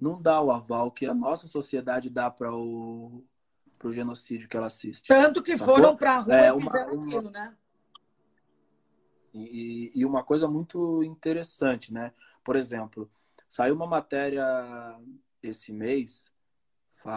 [0.00, 3.22] não dá o aval que a nossa sociedade dá para o
[3.80, 5.08] pro genocídio que ela assiste.
[5.08, 5.74] Tanto que sacou?
[5.74, 7.56] foram para a rua é, e fizeram uma, aquilo, né?
[9.34, 12.12] E, e uma coisa muito interessante, né?
[12.44, 13.10] Por exemplo,
[13.50, 14.46] Saiu uma matéria
[15.42, 16.30] esse mês,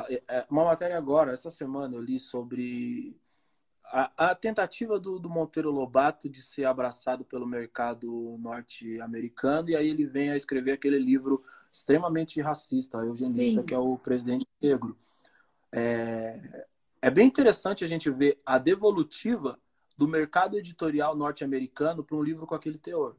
[0.09, 3.15] é, é, uma matéria agora, essa semana eu li sobre
[3.85, 9.87] a, a tentativa do, do, Monteiro Lobato de ser abraçado pelo mercado norte-americano, e aí
[9.87, 13.65] ele vem a escrever aquele livro extremamente racista, eugenista, Sim.
[13.67, 14.97] que é o Presidente Negro.
[15.73, 16.67] É,
[17.01, 19.59] é bem interessante a gente ver a devolutiva
[19.97, 23.17] do mercado editorial norte-americano para um livro com aquele teor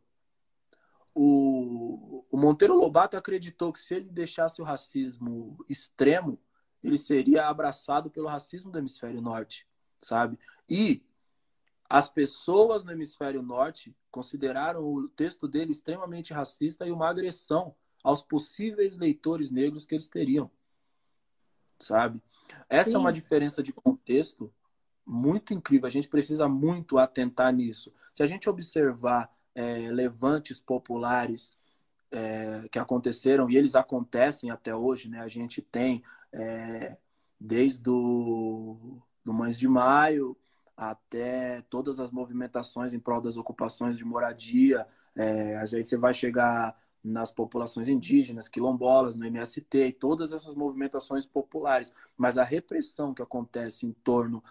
[1.15, 6.41] o, o Monteiro Lobato acreditou que se ele deixasse o racismo extremo,
[6.83, 9.67] ele seria abraçado pelo racismo do hemisfério norte,
[9.99, 10.39] sabe?
[10.69, 11.03] E
[11.89, 18.23] as pessoas no hemisfério norte consideraram o texto dele extremamente racista e uma agressão aos
[18.23, 20.51] possíveis leitores negros que eles teriam,
[21.85, 22.23] sabe?
[22.69, 22.97] Essa Sim.
[22.97, 24.53] é uma diferença de contexto
[25.07, 25.87] muito incrível.
[25.87, 27.93] A gente precisa muito atentar nisso.
[28.13, 31.57] Se a gente observar é, levantes populares
[32.11, 35.21] é, que aconteceram e eles acontecem até hoje, né?
[35.21, 36.97] A gente tem é,
[37.39, 40.37] desde o do Mães de Maio
[40.77, 44.87] até todas as movimentações em prol das ocupações de moradia.
[45.17, 51.27] É, aí você vai chegar nas populações indígenas, quilombolas, no MST, e todas essas movimentações
[51.27, 51.93] populares.
[52.17, 54.43] Mas a repressão que acontece em torno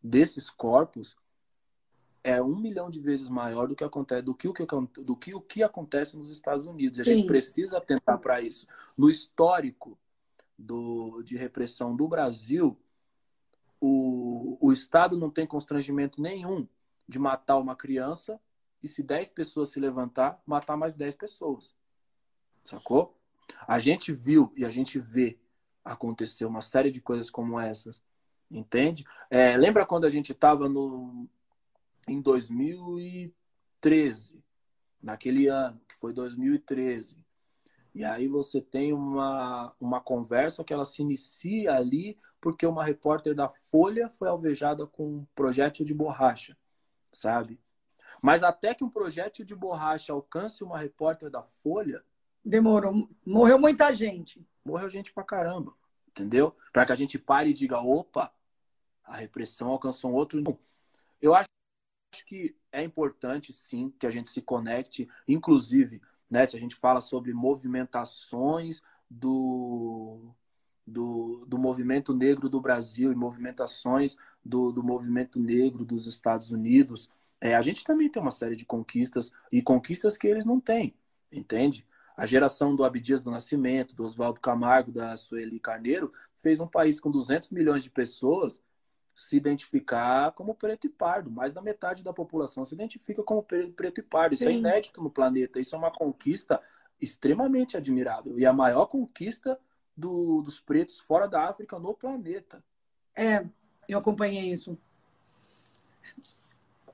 [0.00, 1.16] desses corpos
[2.22, 4.66] é um milhão de vezes maior do que acontece do que o que,
[5.02, 7.00] do que, o que acontece nos Estados Unidos.
[7.00, 7.16] A Sim.
[7.16, 8.66] gente precisa atentar para isso.
[8.96, 9.98] No histórico
[10.56, 12.76] do, de repressão do Brasil,
[13.80, 16.66] o, o Estado não tem constrangimento nenhum
[17.08, 18.40] de matar uma criança
[18.82, 21.74] e se 10 pessoas se levantar, matar mais 10 pessoas.
[22.66, 23.16] Sacou?
[23.66, 25.38] A gente viu e a gente vê
[25.84, 28.02] acontecer uma série de coisas como essas.
[28.50, 29.04] Entende?
[29.30, 31.28] É, lembra quando a gente estava no
[32.08, 34.40] em 2013,
[35.02, 37.18] naquele ano, que foi 2013.
[37.94, 43.34] E aí você tem uma, uma conversa que ela se inicia ali porque uma repórter
[43.34, 46.56] da Folha foi alvejada com um projétil de borracha,
[47.10, 47.58] sabe?
[48.22, 52.04] Mas até que um projétil de borracha alcance uma repórter da Folha.
[52.46, 53.10] Demorou.
[53.26, 54.46] Morreu muita gente.
[54.64, 55.74] Morreu gente pra caramba.
[56.06, 56.56] Entendeu?
[56.72, 58.32] Para que a gente pare e diga: opa,
[59.04, 60.40] a repressão alcançou um outro.
[61.20, 61.48] Eu acho
[62.24, 67.00] que é importante, sim, que a gente se conecte, inclusive, né, se a gente fala
[67.00, 68.80] sobre movimentações
[69.10, 70.32] do,
[70.86, 77.10] do, do movimento negro do Brasil e movimentações do, do movimento negro dos Estados Unidos,
[77.40, 80.94] é, a gente também tem uma série de conquistas e conquistas que eles não têm,
[81.30, 81.85] entende?
[82.16, 86.98] A geração do Abdias do Nascimento, do Oswaldo Camargo, da Sueli Carneiro, fez um país
[86.98, 88.60] com 200 milhões de pessoas
[89.14, 91.30] se identificar como preto e pardo.
[91.30, 94.34] Mais da metade da população se identifica como preto e pardo.
[94.34, 94.54] Isso é Sim.
[94.54, 95.58] é inédito no planeta.
[95.58, 96.60] Isso é uma conquista
[97.00, 98.38] extremamente admirável.
[98.38, 99.58] E a maior conquista
[99.96, 102.62] do, dos pretos fora da África no planeta.
[103.14, 103.44] É,
[103.88, 104.78] eu acompanhei isso.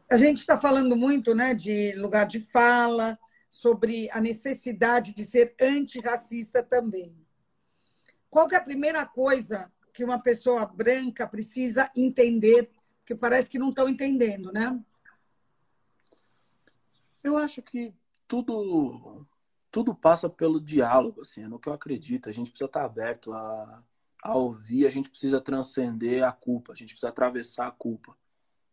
[0.08, 3.18] A gente está falando muito né, de lugar de fala,
[3.62, 7.16] sobre a necessidade de ser antirracista também.
[8.28, 12.72] Qual é a primeira coisa que uma pessoa branca precisa entender,
[13.06, 14.76] que parece que não estão entendendo, né?
[17.22, 17.94] Eu acho que
[18.26, 19.24] tudo
[19.70, 22.28] tudo passa pelo diálogo, assim, é no que eu acredito.
[22.28, 23.82] A gente precisa estar aberto a,
[24.24, 28.16] a ouvir, a gente precisa transcender a culpa, a gente precisa atravessar a culpa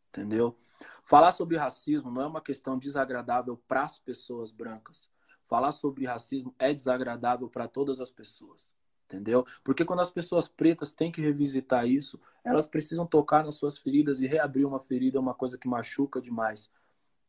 [0.09, 0.55] entendeu?
[1.03, 5.09] Falar sobre racismo não é uma questão desagradável para as pessoas brancas.
[5.43, 8.71] Falar sobre racismo é desagradável para todas as pessoas,
[9.05, 9.45] entendeu?
[9.63, 14.21] Porque quando as pessoas pretas têm que revisitar isso, elas precisam tocar nas suas feridas
[14.21, 16.69] e reabrir uma ferida é uma coisa que machuca demais.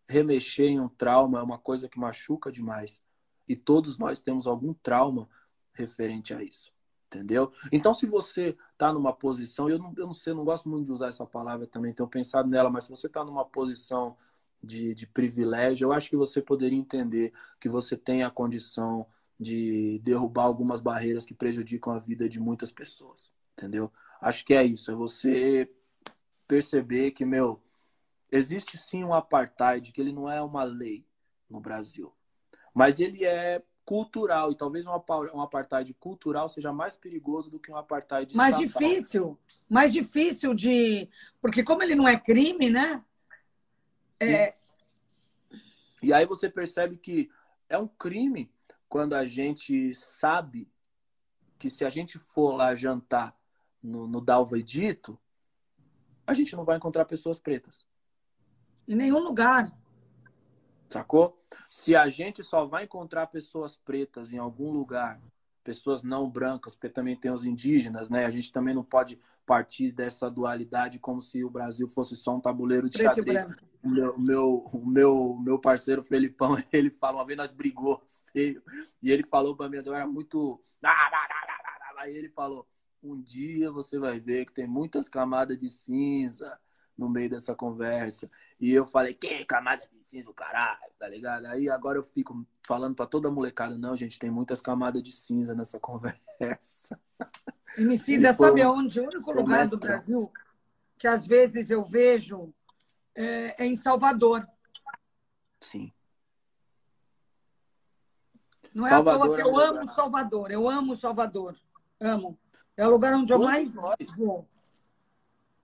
[0.07, 3.03] Remexer em um trauma é uma coisa que machuca demais.
[3.49, 5.29] E todos nós temos algum trauma
[5.73, 6.73] referente a isso.
[7.13, 7.51] Entendeu?
[7.73, 10.93] Então, se você está numa posição, eu não, eu não sei, não gosto muito de
[10.93, 14.17] usar essa palavra também, tenho pensado nela, mas se você está numa posição
[14.63, 19.05] de, de privilégio, eu acho que você poderia entender que você tem a condição
[19.39, 23.33] de derrubar algumas barreiras que prejudicam a vida de muitas pessoas.
[23.59, 23.93] Entendeu?
[24.21, 25.69] Acho que é isso, é você
[26.47, 27.61] perceber que, meu,
[28.31, 31.05] existe sim um apartheid, que ele não é uma lei
[31.49, 32.13] no Brasil,
[32.73, 34.53] mas ele é cultural.
[34.53, 34.93] E talvez um,
[35.35, 38.89] um apartheid cultural seja mais perigoso do que um apartheid Mais estatal.
[38.89, 39.39] difícil.
[39.69, 41.09] Mais difícil de.
[41.41, 43.05] Porque, como ele não é crime, né?
[44.21, 44.55] É...
[46.01, 47.29] E aí você percebe que
[47.69, 48.49] é um crime
[48.89, 50.71] quando a gente sabe
[51.59, 53.37] que se a gente for lá jantar
[53.83, 55.19] no, no Dalva Dito,
[56.25, 57.85] a gente não vai encontrar pessoas pretas.
[58.87, 59.77] Em nenhum lugar.
[60.91, 61.37] Sacou?
[61.69, 65.21] Se a gente só vai encontrar pessoas pretas em algum lugar,
[65.63, 68.25] pessoas não brancas, porque também tem os indígenas, né?
[68.25, 72.41] A gente também não pode partir dessa dualidade como se o Brasil fosse só um
[72.41, 73.47] tabuleiro de Preto xadrez.
[73.83, 78.63] O meu, meu, meu, meu parceiro Felipão, ele fala, uma vez nós brigou feio,
[79.03, 80.61] e ele falou para mim, eu era muito...
[81.99, 82.67] Aí ele falou,
[83.03, 86.59] um dia você vai ver que tem muitas camadas de cinza,
[87.01, 88.31] no meio dessa conversa.
[88.61, 91.47] E eu falei, que camada de cinza, o caralho, tá ligado?
[91.47, 95.55] Aí agora eu fico falando para toda molecada, não, gente, tem muitas camadas de cinza
[95.55, 97.01] nessa conversa.
[97.77, 99.01] Emicida, sabe aonde?
[99.01, 100.31] O único lugar do Brasil
[100.99, 102.53] que às vezes eu vejo
[103.15, 104.47] é, é em Salvador.
[105.59, 105.91] Sim.
[108.75, 110.51] Não é Salvador, à toa que eu é amo Salvador.
[110.51, 111.55] Eu amo Salvador.
[111.99, 112.39] Amo.
[112.77, 114.17] É o lugar onde Todos eu mais nós.
[114.17, 114.47] vou.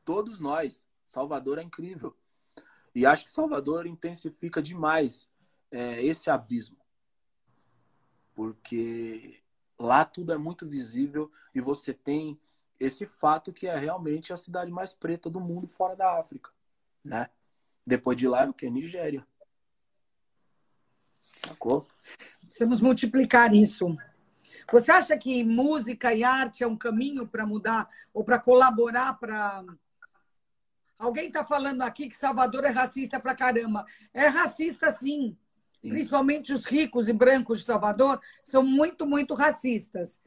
[0.07, 0.87] Todos nós.
[1.07, 2.15] Salvador é incrível.
[2.95, 5.31] E acho que Salvador intensifica demais
[5.71, 6.79] é, esse abismo.
[8.35, 9.43] Porque
[9.79, 12.39] lá tudo é muito visível e você tem
[12.79, 16.51] esse fato que é realmente a cidade mais preta do mundo fora da África,
[17.05, 17.31] né?
[17.87, 18.69] Depois de lá é o que?
[18.69, 19.27] Nigéria.
[21.37, 21.87] Sacou?
[22.41, 23.97] Precisamos multiplicar isso.
[24.73, 29.65] Você acha que música e arte é um caminho para mudar ou para colaborar para
[30.99, 33.85] Alguém está falando aqui que Salvador é racista pra caramba.
[34.15, 35.37] É racista, sim.
[35.81, 35.89] sim.
[35.89, 40.19] Principalmente os ricos e brancos de Salvador são muito, muito racistas.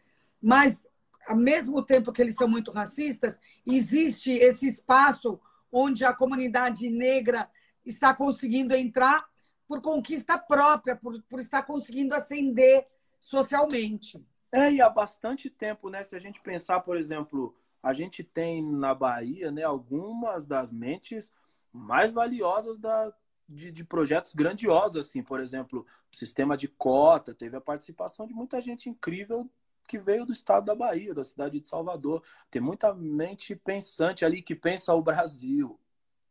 [0.41, 0.85] Mas
[1.27, 5.39] ao mesmo tempo que eles são muito racistas, existe esse espaço
[5.71, 7.49] onde a comunidade negra
[7.85, 9.27] está conseguindo entrar
[9.67, 12.87] por conquista própria, por, por estar conseguindo ascender
[13.19, 14.23] socialmente.
[14.51, 16.01] É, e há bastante tempo, né?
[16.01, 21.31] Se a gente pensar, por exemplo, a gente tem na Bahia, né, algumas das mentes
[21.71, 23.13] mais valiosas da,
[23.47, 28.59] de, de, projetos grandiosos, assim, por exemplo, sistema de cota, teve a participação de muita
[28.61, 29.49] gente incrível
[29.87, 32.23] que veio do estado da Bahia, da cidade de Salvador.
[32.51, 35.79] Tem muita mente pensante ali que pensa o Brasil.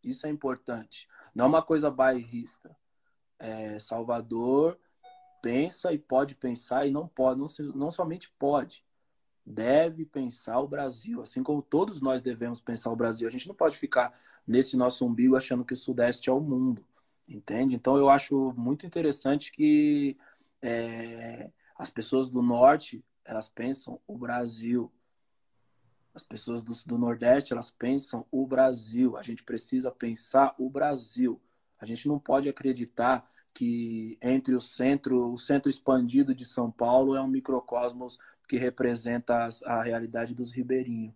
[0.02, 1.08] Isso é importante.
[1.34, 2.76] Não é uma coisa bairrista.
[3.36, 4.78] É, Salvador
[5.42, 8.84] pensa e pode pensar e não pode, não, não somente pode,
[9.48, 13.26] deve pensar o Brasil, assim como todos nós devemos pensar o Brasil.
[13.26, 14.12] A gente não pode ficar
[14.46, 16.84] nesse nosso umbigo achando que o Sudeste é o mundo,
[17.26, 17.74] entende?
[17.74, 20.18] Então eu acho muito interessante que
[20.60, 24.92] é, as pessoas do Norte elas pensam o Brasil.
[26.14, 29.16] As pessoas do, do Nordeste, elas pensam o Brasil.
[29.16, 31.40] A gente precisa pensar o Brasil.
[31.78, 37.14] A gente não pode acreditar que entre o centro, o centro expandido de São Paulo
[37.14, 41.14] é um microcosmos que representa a realidade dos ribeirinhos,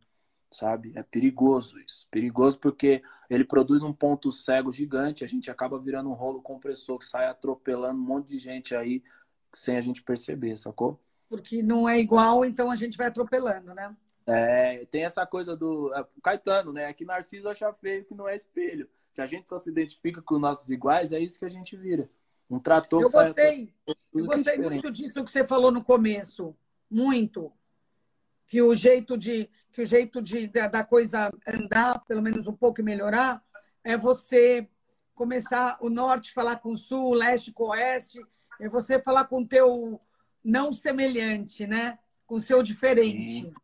[0.51, 0.93] sabe?
[0.95, 2.07] É perigoso isso.
[2.11, 6.99] Perigoso porque ele produz um ponto cego gigante, a gente acaba virando um rolo compressor
[6.99, 9.03] que sai atropelando um monte de gente aí
[9.53, 11.01] sem a gente perceber, sacou?
[11.33, 13.97] porque não é igual, então a gente vai atropelando, né?
[14.27, 16.93] É, tem essa coisa do é, Caetano, né?
[16.93, 18.87] Que Narciso acha feio que não é espelho.
[19.09, 22.07] Se a gente só se identifica com nossos iguais, é isso que a gente vira.
[22.51, 23.73] Um trator eu gostei,
[24.15, 26.55] eu gostei muito disso que você falou no começo,
[26.93, 27.53] muito.
[28.47, 32.81] Que o jeito de que o jeito de da coisa andar, pelo menos um pouco
[32.81, 33.43] e melhorar,
[33.83, 34.69] é você
[35.15, 38.21] começar o norte falar com o sul, o leste com o oeste,
[38.61, 40.01] é você falar com o teu
[40.45, 41.99] não semelhante, né?
[42.27, 43.43] Com o seu diferente.
[43.43, 43.55] Sim.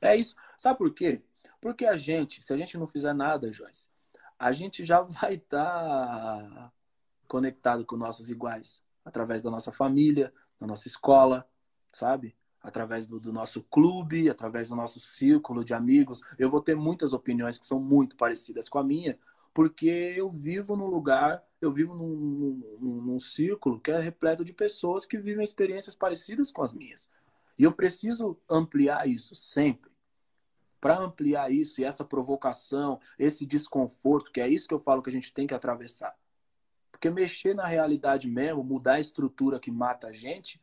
[0.00, 0.34] É isso.
[0.56, 1.22] Sabe por quê?
[1.60, 3.88] Porque a gente, se a gente não fizer nada, Joyce,
[4.38, 6.72] a gente já vai estar tá
[7.28, 11.48] conectado com nossos iguais através da nossa família, da nossa escola,
[11.96, 12.36] sabe?
[12.62, 16.20] Através do, do, nosso clube, através do nosso círculo de amigos.
[16.38, 19.18] Eu vou ter muitas opiniões que são muito parecidas com a minha,
[19.54, 24.52] porque eu vivo num lugar, eu vivo num, num, num, círculo que é repleto de
[24.52, 27.08] pessoas que vivem experiências parecidas com as minhas.
[27.58, 29.90] E eu preciso ampliar isso sempre.
[30.80, 35.08] Para ampliar isso e essa provocação, esse desconforto, que é isso que eu falo que
[35.08, 36.14] a gente tem que atravessar.
[36.90, 40.60] Porque mexer na realidade mesmo, mudar a estrutura que mata a gente,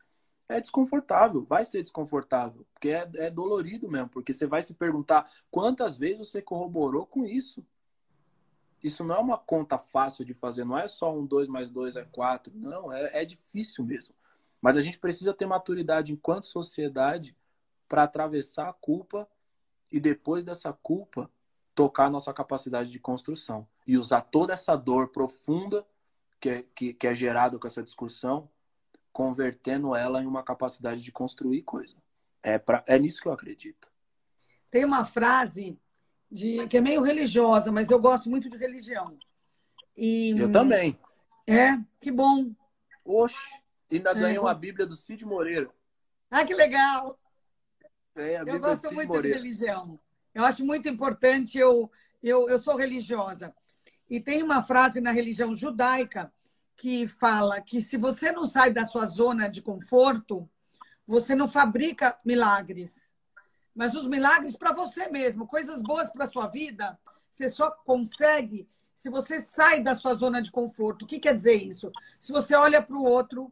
[0.58, 5.30] é desconfortável, vai ser desconfortável, porque é, é dolorido mesmo, porque você vai se perguntar
[5.52, 7.66] quantas vezes você corroborou com isso
[8.84, 11.96] isso não é uma conta fácil de fazer, não é só um 2 mais 2
[11.96, 14.14] é 4, não, é, é difícil mesmo.
[14.62, 17.36] Mas a gente precisa ter maturidade enquanto sociedade
[17.88, 19.28] para atravessar a culpa
[19.90, 21.32] e depois dessa culpa
[21.74, 25.86] tocar nossa capacidade de construção e usar toda essa dor profunda
[26.40, 28.50] que é, que, que é gerada com essa discussão,
[29.14, 31.96] convertendo ela em uma capacidade de construir coisa.
[32.42, 33.90] É, pra, é nisso que eu acredito.
[34.70, 35.80] Tem uma frase
[36.30, 39.18] de, que é meio religiosa, mas eu gosto muito de religião.
[39.96, 41.00] E, eu também.
[41.48, 42.52] É, que bom.
[43.06, 43.38] Oxe,
[43.92, 45.70] ainda é, ganhou a Bíblia do Cid Moreira.
[46.32, 47.20] Ah, que legal!
[48.16, 49.38] É, eu gosto muito Moreira.
[49.38, 50.00] de religião.
[50.34, 53.54] Eu acho muito importante, eu, eu, eu sou religiosa.
[54.10, 56.34] E tem uma frase na religião judaica
[56.76, 60.50] que fala que se você não sai da sua zona de conforto,
[61.06, 63.14] você não fabrica milagres
[63.76, 66.98] mas os milagres para você mesmo, coisas boas para a sua vida,
[67.30, 71.04] você só consegue se você sai da sua zona de conforto.
[71.04, 71.92] O que quer dizer isso?
[72.20, 73.52] Se você olha para o outro,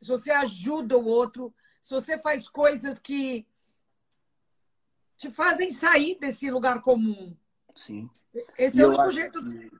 [0.00, 3.46] se você ajuda o outro, se você faz coisas que
[5.16, 7.36] te fazem sair desse lugar comum.
[7.74, 8.10] Sim.
[8.58, 9.70] Esse e é o único jeito de.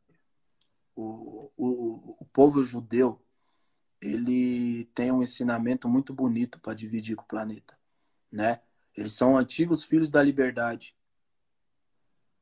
[1.00, 3.24] O, o, o povo judeu
[4.00, 7.78] ele tem um ensinamento muito bonito para dividir com o planeta,
[8.32, 8.61] né?
[8.96, 10.96] Eles são antigos filhos da liberdade.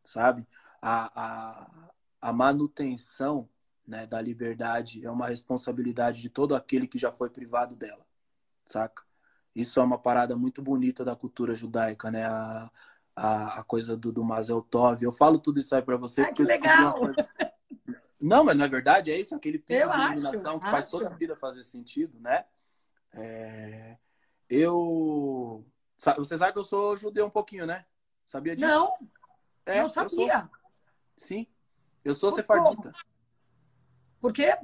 [0.02, 0.48] Sabe?
[0.80, 3.46] A, a, a manutenção
[3.86, 8.06] né, da liberdade é uma responsabilidade de todo aquele que já foi privado dela.
[8.64, 9.02] Saca?
[9.54, 12.24] Isso é uma parada muito bonita da cultura judaica, né?
[12.24, 12.70] A,
[13.14, 15.02] a, a coisa do, do Mazel Tov.
[15.02, 16.22] Eu falo tudo isso aí para você.
[16.22, 17.00] Ah, que legal!
[18.20, 20.72] Não, mas é verdade, é isso, aquele pico de iluminação que acho.
[20.72, 22.44] faz toda a vida fazer sentido, né?
[23.12, 23.96] É...
[24.48, 25.66] Eu
[26.18, 27.86] você sabe que eu sou judeu um pouquinho, né?
[28.24, 28.70] Sabia disso?
[28.70, 28.94] Não.
[29.64, 30.40] É, não sabia.
[30.40, 30.50] Sou...
[31.16, 31.46] Sim.
[32.04, 32.92] Eu sou Por sefardita.
[32.92, 33.04] Como?
[34.20, 34.56] Por quê?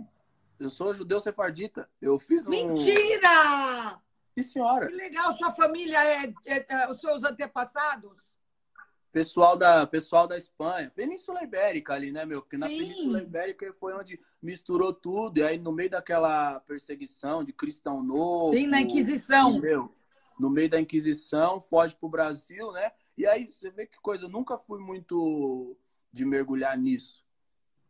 [0.59, 1.89] Eu sou judeu sefardita.
[2.01, 2.51] Eu fiz um.
[2.51, 4.01] Mentira!
[4.35, 4.87] Sim, senhora.
[4.87, 8.29] Que legal, sua família é, é, é os seus antepassados?
[9.13, 12.41] Pessoal da, pessoal da Espanha, Península Ibérica ali, né, meu?
[12.41, 12.79] Porque na Sim.
[12.79, 18.57] Península Ibérica foi onde misturou tudo, e aí no meio daquela perseguição de cristão novo.
[18.57, 19.59] Sim, na Inquisição.
[19.61, 19.95] Meu,
[20.41, 22.91] no meio da Inquisição, foge pro Brasil, né?
[23.17, 25.77] E aí você vê que coisa, eu nunca fui muito
[26.11, 27.23] de mergulhar nisso.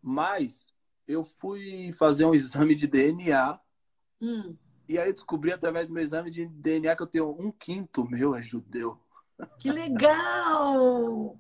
[0.03, 0.67] Mas
[1.07, 3.61] eu fui fazer um exame de DNA
[4.23, 4.57] Hum,
[4.89, 8.09] e aí eu descobri através do meu exame de DNA que eu tenho um quinto
[8.09, 8.97] meu é judeu.
[9.59, 11.39] Que legal!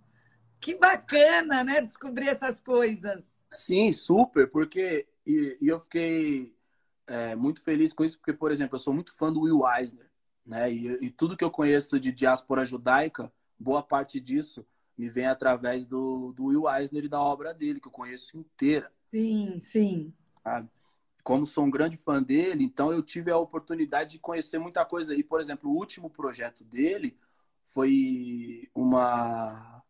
[0.60, 1.80] Que bacana, né?
[1.80, 3.40] Descobrir essas coisas.
[3.50, 6.54] Sim, super, porque e, e eu fiquei
[7.06, 10.10] é, muito feliz com isso, porque, por exemplo, eu sou muito fã do Will Eisner,
[10.46, 10.72] né?
[10.72, 15.86] E, e tudo que eu conheço de diáspora judaica, boa parte disso me vem através
[15.86, 18.92] do, do Will Eisner e da obra dele, que eu conheço inteira.
[19.10, 20.12] Sim, sim.
[20.42, 20.68] sabe?
[21.24, 25.14] Como sou um grande fã dele, então eu tive a oportunidade de conhecer muita coisa.
[25.14, 27.16] E, por exemplo, o último projeto dele
[27.72, 29.82] foi uma.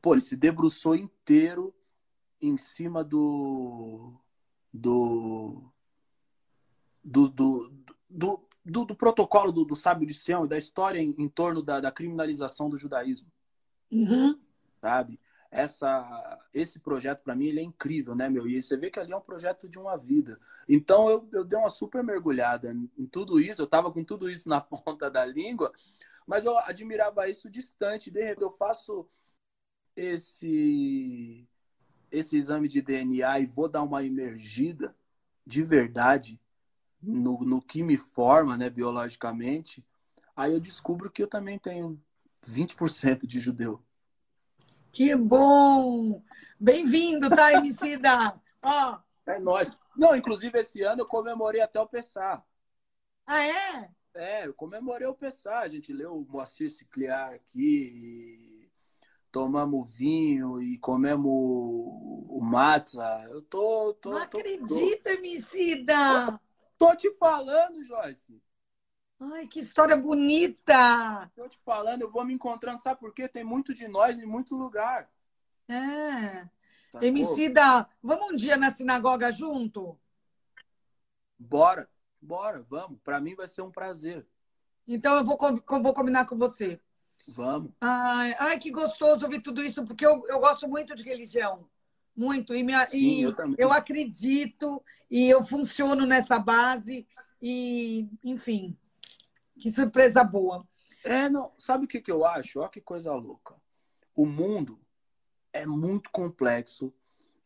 [0.00, 1.74] Pô, ele se debruçou inteiro
[2.40, 4.14] em cima do.
[4.72, 5.62] do.
[7.02, 7.28] do.
[7.28, 7.68] do,
[8.08, 11.62] do, do, do protocolo do, do sábio de Sião e da história em, em torno
[11.62, 13.30] da, da criminalização do judaísmo
[13.92, 14.38] Uhum.
[14.80, 15.20] sabe?
[15.50, 18.48] Essa, esse projeto, para mim, ele é incrível, né, meu?
[18.48, 20.40] E você vê que ali é um projeto de uma vida.
[20.66, 23.60] Então, eu, eu dei uma super mergulhada em tudo isso.
[23.60, 25.70] Eu tava com tudo isso na ponta da língua,
[26.26, 28.10] mas eu admirava isso distante.
[28.10, 29.08] De repente, eu faço
[29.96, 31.48] esse,
[32.10, 34.94] esse exame de DNA e vou dar uma imergida
[35.46, 36.40] de verdade
[37.02, 39.84] no, no que me forma, né, biologicamente.
[40.36, 42.00] Aí eu descubro que eu também tenho
[42.46, 43.82] 20% de judeu.
[44.92, 46.22] Que bom!
[46.60, 48.40] Bem-vindo, tá, Emicida?
[48.62, 49.70] Ó, É nóis.
[49.96, 52.44] Não, inclusive esse ano eu comemorei até o Pessar.
[53.26, 53.90] ah, é?
[54.14, 55.62] É, eu comemorei o Pessar.
[55.62, 58.70] A gente leu o Moacir Cicliar aqui, e
[59.30, 63.24] tomamos vinho e comemos o matzah.
[63.30, 66.38] Eu tô, tô, Não tô, acredito, Emicida!
[66.78, 68.40] tô, tô te falando, Joyce.
[69.18, 71.30] Ai, que história bonita!
[71.34, 73.28] Tô te falando, eu vou me encontrando, sabe por quê?
[73.28, 75.08] Tem muito de nós em muito lugar.
[75.68, 76.48] É.
[76.90, 77.06] sacou?
[77.06, 79.98] Emicida, vamos um dia na sinagoga junto?
[81.38, 81.88] Bora,
[82.22, 82.98] bora, vamos.
[83.02, 84.26] Pra mim vai ser um prazer.
[84.86, 86.80] Então eu vou, vou combinar com você.
[87.26, 87.72] Vamos.
[87.80, 91.68] Ai, ai, que gostoso ouvir tudo isso, porque eu, eu gosto muito de religião.
[92.16, 92.54] Muito.
[92.54, 93.56] E, minha, Sim, e eu também.
[93.58, 97.06] eu acredito e eu funciono nessa base.
[97.40, 98.76] E, enfim,
[99.58, 100.66] que surpresa boa.
[101.04, 101.52] É, não.
[101.58, 102.60] Sabe o que, que eu acho?
[102.60, 103.54] Olha que coisa louca.
[104.14, 104.80] O mundo
[105.52, 106.92] é muito complexo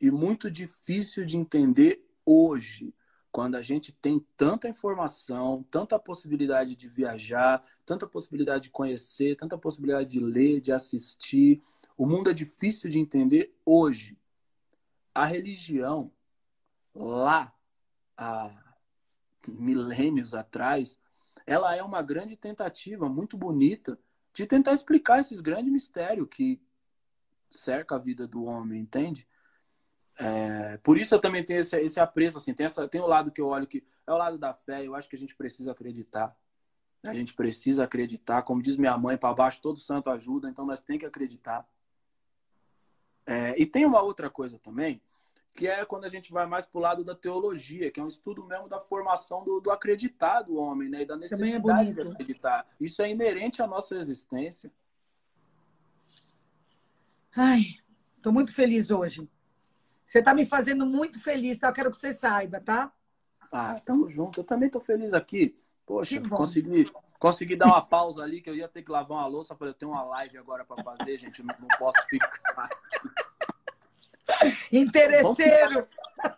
[0.01, 2.95] e muito difícil de entender hoje,
[3.37, 9.59] quando a gente tem tanta informação, tanta possibilidade de viajar, tanta possibilidade de conhecer, tanta
[9.59, 11.63] possibilidade de ler, de assistir.
[11.99, 14.19] O mundo é difícil de entender hoje.
[15.15, 16.11] A religião,
[16.95, 17.55] lá
[18.17, 18.75] há
[19.47, 20.99] milênios atrás,
[21.47, 23.99] ela é uma grande tentativa, muito bonita,
[24.33, 26.59] de tentar explicar esses grandes mistérios que
[27.51, 29.29] cerca a vida do homem, entende?
[30.19, 33.31] É, por isso eu também tenho esse, esse apreço, assim, tem, essa, tem o lado
[33.31, 35.73] que eu olho que é o lado da fé, eu acho que a gente precisa
[35.73, 36.35] acreditar.
[37.05, 40.83] A gente precisa acreditar, como diz minha mãe, para baixo todo santo ajuda, então nós
[40.83, 41.65] tem que acreditar.
[43.25, 45.01] É, e tem uma outra coisa também,
[45.55, 48.09] que é quando a gente vai mais para o lado da teologia, que é um
[48.09, 51.03] estudo mesmo da formação do, do acreditar do homem, né?
[51.03, 52.13] E da é necessidade de bonito.
[52.13, 52.67] acreditar.
[52.81, 54.71] Isso é inerente à nossa existência.
[57.35, 57.77] Ai,
[58.17, 59.29] estou muito feliz hoje.
[60.07, 61.67] Você está me fazendo muito feliz, tá?
[61.67, 62.93] Eu quero que você saiba, tá?
[63.51, 64.39] Ah, tamo junto.
[64.41, 65.59] Eu também tô feliz aqui.
[65.85, 66.89] Poxa, consegui,
[67.19, 69.57] consegui dar uma pausa ali, que eu ia ter que lavar uma louça.
[69.57, 71.43] Falei, eu tenho uma live agora para fazer, gente.
[71.43, 72.69] Não, não posso ficar.
[74.71, 75.81] Interesseiro.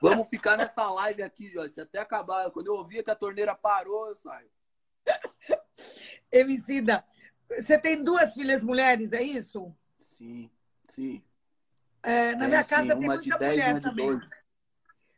[0.00, 2.50] Vamos ficar nessa live aqui, Joyce, até acabar.
[2.50, 4.48] Quando eu ouvia que a torneira parou, eu saio.
[6.32, 7.04] Emicida,
[7.48, 9.74] você tem duas filhas mulheres, é isso?
[9.98, 10.50] Sim,
[10.86, 11.22] sim.
[12.08, 13.88] É, na Tem, minha sim, casa tem uma muita de 10 e mulher uma de
[13.88, 14.06] também.
[14.18, 14.30] 12.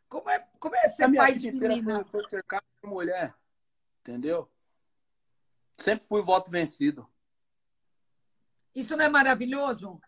[0.09, 1.95] Como é, como é ser pai de menina?
[1.95, 3.33] foi, foi cercado por mulher.
[4.01, 4.51] Entendeu?
[5.79, 7.07] Sempre fui voto vencido.
[8.75, 10.01] Isso não é maravilhoso?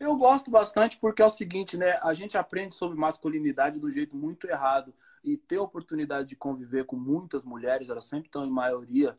[0.00, 1.92] Eu gosto bastante porque é o seguinte, né?
[2.02, 4.92] A gente aprende sobre masculinidade do jeito muito errado.
[5.22, 9.18] E ter a oportunidade de conviver com muitas mulheres, elas sempre estão em maioria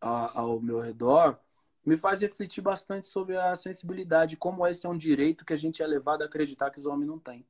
[0.00, 1.38] a- ao meu redor,
[1.84, 5.82] me faz refletir bastante sobre a sensibilidade, como esse é um direito que a gente
[5.82, 7.44] é levado a acreditar que os homens não têm.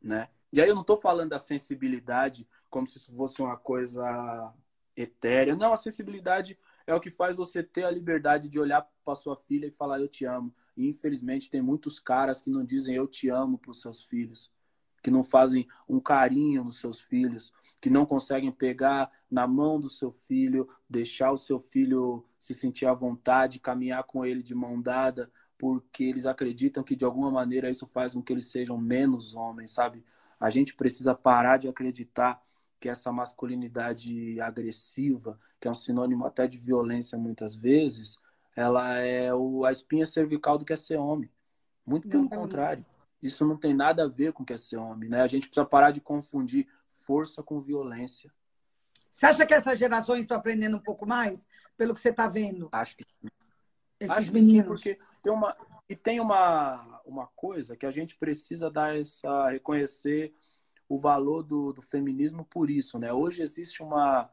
[0.00, 0.28] Né?
[0.52, 4.54] E aí eu não estou falando da sensibilidade como se isso fosse uma coisa
[4.96, 5.56] etérea.
[5.56, 9.36] Não, a sensibilidade é o que faz você ter a liberdade de olhar para sua
[9.36, 10.54] filha e falar eu te amo.
[10.76, 14.50] E infelizmente tem muitos caras que não dizem eu te amo para os seus filhos,
[15.02, 19.88] que não fazem um carinho nos seus filhos, que não conseguem pegar na mão do
[19.88, 24.80] seu filho, deixar o seu filho se sentir à vontade, caminhar com ele de mão
[24.80, 29.34] dada, porque eles acreditam que de alguma maneira isso faz com que eles sejam menos
[29.34, 30.04] homens, sabe?
[30.38, 32.40] A gente precisa parar de acreditar
[32.78, 38.18] que essa masculinidade agressiva, que é um sinônimo até de violência muitas vezes,
[38.54, 41.30] ela é o, a espinha cervical do que é ser homem.
[41.84, 42.84] Muito pelo contrário.
[43.22, 45.22] Isso não tem nada a ver com o que é ser homem, né?
[45.22, 48.32] A gente precisa parar de confundir força com violência.
[49.10, 51.46] Você acha que essas gerações estão aprendendo um pouco mais
[51.76, 52.68] pelo que você está vendo?
[52.70, 53.28] Acho que sim.
[53.98, 54.80] Esses Acho meninos.
[54.80, 55.56] que sim, porque tem uma
[55.88, 60.32] e tem uma, uma coisa que a gente precisa dar essa reconhecer
[60.88, 63.12] o valor do, do feminismo por isso, né?
[63.12, 64.30] Hoje existe uma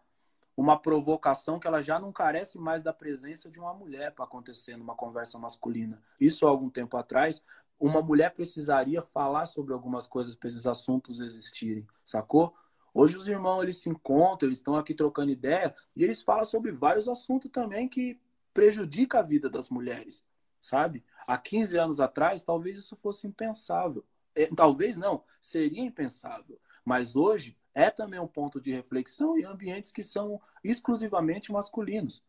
[0.57, 4.77] uma provocação que ela já não carece mais da presença de uma mulher para acontecer
[4.77, 6.01] numa conversa masculina.
[6.19, 7.43] Isso há algum tempo atrás,
[7.79, 12.55] uma mulher precisaria falar sobre algumas coisas para esses assuntos existirem, sacou?
[12.93, 16.71] Hoje os irmãos eles se encontram, eles estão aqui trocando ideia e eles falam sobre
[16.71, 18.17] vários assuntos também que
[18.53, 20.23] prejudica a vida das mulheres,
[20.61, 21.03] sabe?
[21.27, 24.05] Há 15 anos atrás, talvez isso fosse impensável.
[24.33, 26.57] É, talvez não, seria impensável.
[26.85, 32.23] Mas hoje é também um ponto de reflexão em ambientes que são exclusivamente masculinos.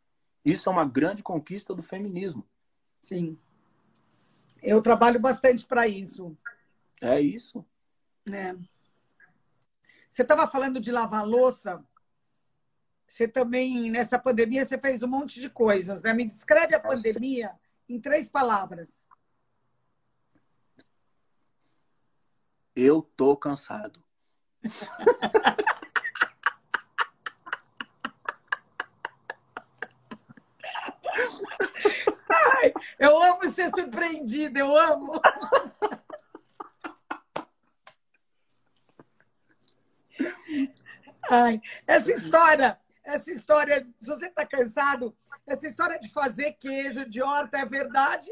[0.44, 2.44] Isso é uma grande conquista do feminismo.
[3.00, 3.38] Sim.
[4.62, 6.36] Eu trabalho bastante para isso.
[7.00, 7.64] É isso.
[8.30, 8.54] É.
[10.08, 11.84] Você estava falando de lavar louça.
[13.06, 16.12] Você também, nessa pandemia, você fez um monte de coisas, né?
[16.12, 16.96] Me descreve a Nossa.
[16.96, 17.52] pandemia
[17.88, 19.04] em três palavras.
[22.74, 24.02] Eu tô cansado.
[32.98, 35.12] Eu amo ser surpreendida, eu amo.
[41.28, 47.22] Ai, essa história, essa história, se você está cansado, essa história de fazer queijo de
[47.22, 48.30] horta é verdade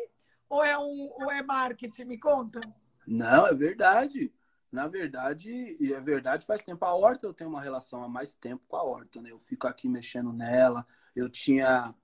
[0.48, 2.04] ou é, um, ou é marketing?
[2.04, 2.60] Me conta.
[3.06, 4.32] Não, é verdade.
[4.70, 6.84] Na verdade, e é verdade, faz tempo.
[6.84, 9.30] A horta eu tenho uma relação há mais tempo com a horta, né?
[9.30, 10.84] Eu fico aqui mexendo nela.
[11.14, 11.94] Eu tinha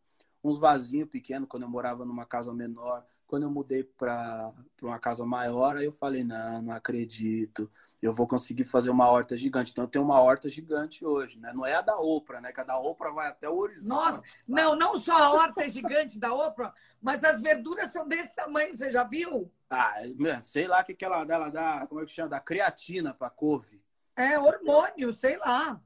[0.42, 3.04] uns vasinhos pequenos quando eu morava numa casa menor.
[3.26, 7.70] Quando eu mudei para uma casa maior, aí eu falei: não, não acredito.
[8.02, 9.70] Eu vou conseguir fazer uma horta gigante.
[9.70, 11.52] Então eu tenho uma horta gigante hoje, né?
[11.54, 12.52] Não é a da Oprah, né?
[12.52, 13.88] Que a da Oprah vai até o horizonte.
[13.88, 18.34] Nossa, não, não só a horta é gigante da Oprah, mas as verduras são desse
[18.34, 19.48] tamanho, você já viu?
[19.68, 19.94] Ah,
[20.40, 22.30] sei lá o que, que ela, ela dá, como é que chama?
[22.30, 23.80] Da creatina para couve.
[24.16, 25.80] É hormônio, sei lá.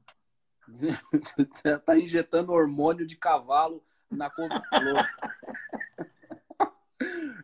[0.67, 5.05] Você tá injetando hormônio de cavalo na couve-flor.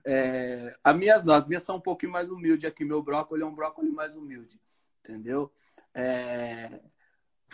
[0.06, 2.84] É, as, minhas, não, as minhas são um pouquinho mais humildes aqui.
[2.84, 4.60] Meu brócolis é um brócolis mais humilde,
[5.00, 5.52] entendeu?
[5.94, 6.82] É,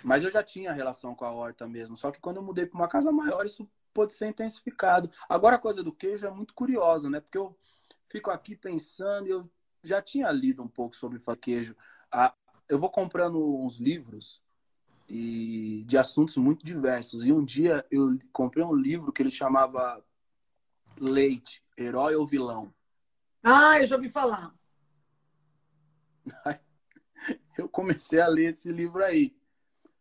[0.04, 1.98] mas eu já tinha relação com a horta mesmo.
[1.98, 5.10] Só que quando eu mudei para uma casa maior, isso pode ser intensificado.
[5.28, 7.20] Agora a coisa do queijo é muito curiosa, né?
[7.20, 7.58] Porque eu
[8.06, 9.50] fico aqui pensando, eu
[9.84, 11.76] já tinha lido um pouco sobre queijo.
[12.12, 12.34] Ah,
[12.70, 14.44] eu vou comprando uns livros
[15.08, 17.26] e de assuntos muito diversos.
[17.26, 20.04] E um dia eu comprei um livro que ele chamava
[21.00, 22.74] Leite, Herói ou Vilão.
[23.44, 24.54] Ah, eu já ouvi falar.
[27.58, 29.36] Eu comecei a ler esse livro aí.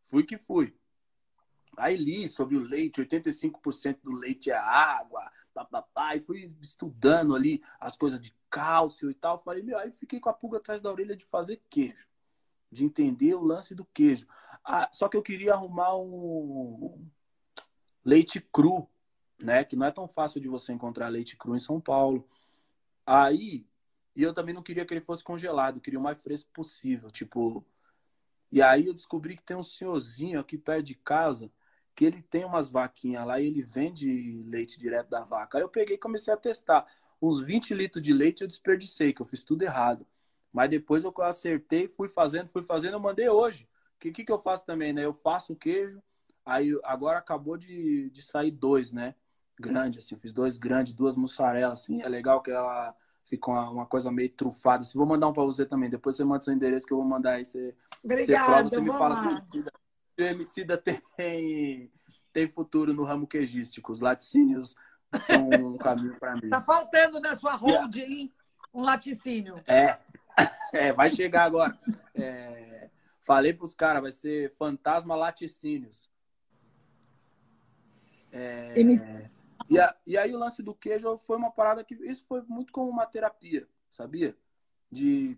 [0.05, 0.77] Fui que fui.
[1.77, 7.63] Aí li sobre o leite, 85% do leite é água, papapá, e fui estudando ali
[7.79, 9.39] as coisas de cálcio e tal.
[9.39, 12.09] Falei, meu, aí fiquei com a pulga atrás da orelha de fazer queijo,
[12.71, 14.27] de entender o lance do queijo.
[14.65, 17.07] Ah, só que eu queria arrumar um
[18.05, 18.89] leite cru,
[19.41, 19.65] né?
[19.65, 22.29] Que não é tão fácil de você encontrar leite cru em São Paulo.
[23.05, 23.67] Aí,
[24.15, 27.65] e eu também não queria que ele fosse congelado, queria o mais fresco possível, tipo.
[28.51, 31.51] E aí eu descobri que tem um senhorzinho aqui perto de casa
[31.97, 35.57] que ele tem umas vaquinhas lá e ele vende leite direto da vaca.
[35.57, 36.87] Aí eu peguei e comecei a testar.
[37.21, 40.07] Uns 20 litros de leite eu desperdicei, que eu fiz tudo errado.
[40.57, 43.69] Mas depois eu acertei, fui fazendo, fui fazendo, eu mandei hoje.
[43.97, 45.05] O que, que, que eu faço também, né?
[45.05, 46.03] Eu faço o queijo,
[46.47, 49.15] aí agora acabou de, de sair dois, né?
[49.61, 52.01] Grande, assim, eu fiz dois grandes, duas mussarelas, assim.
[52.01, 54.81] É legal que ela fica uma, uma coisa meio trufada.
[54.81, 55.91] Assim, vou mandar um para você também.
[55.91, 57.45] Depois você manda seu endereço que eu vou mandar aí.
[57.45, 59.21] Você, Obrigada, você prova, você me fala lá.
[59.21, 60.79] se o Emicida-
[61.19, 61.93] tem,
[62.33, 63.93] tem futuro no ramo quejístico.
[63.93, 64.75] Os laticínios
[65.21, 66.49] são um caminho para mim.
[66.49, 68.33] Tá faltando na sua hold aí
[68.73, 69.55] um laticínio.
[69.67, 69.99] É,
[70.73, 71.79] é, vai chegar agora.
[72.15, 76.11] É, falei pros caras, vai ser Fantasma Laticínios.
[78.33, 78.75] É...
[79.69, 81.95] E, a, e aí o lance do queijo foi uma parada que.
[81.95, 84.37] Isso foi muito como uma terapia, sabia?
[84.91, 85.37] De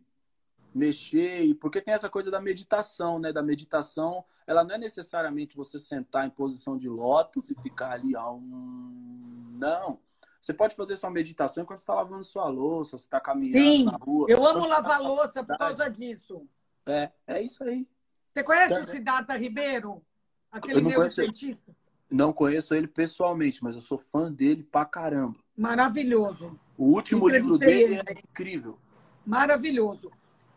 [0.75, 3.33] mexer, porque tem essa coisa da meditação, né?
[3.33, 8.15] Da meditação, ela não é necessariamente você sentar em posição de lótus e ficar ali
[8.15, 9.57] a um.
[9.59, 9.99] Não.
[10.41, 13.85] Você pode fazer sua meditação quando você está lavando sua louça, você está caminhando Sim,
[13.85, 14.27] na rua.
[14.29, 16.47] Eu amo lavar louça por causa disso.
[16.87, 17.87] É, é isso aí.
[18.33, 20.03] Você conhece o Siddhartha Ribeiro?
[20.51, 21.75] Aquele neurocientista?
[22.11, 25.37] Não conheço ele pessoalmente, mas eu sou fã dele pra caramba.
[25.57, 26.59] Maravilhoso.
[26.77, 28.03] O último livro dele ele.
[28.07, 28.79] é incrível.
[29.27, 30.11] Maravilhoso.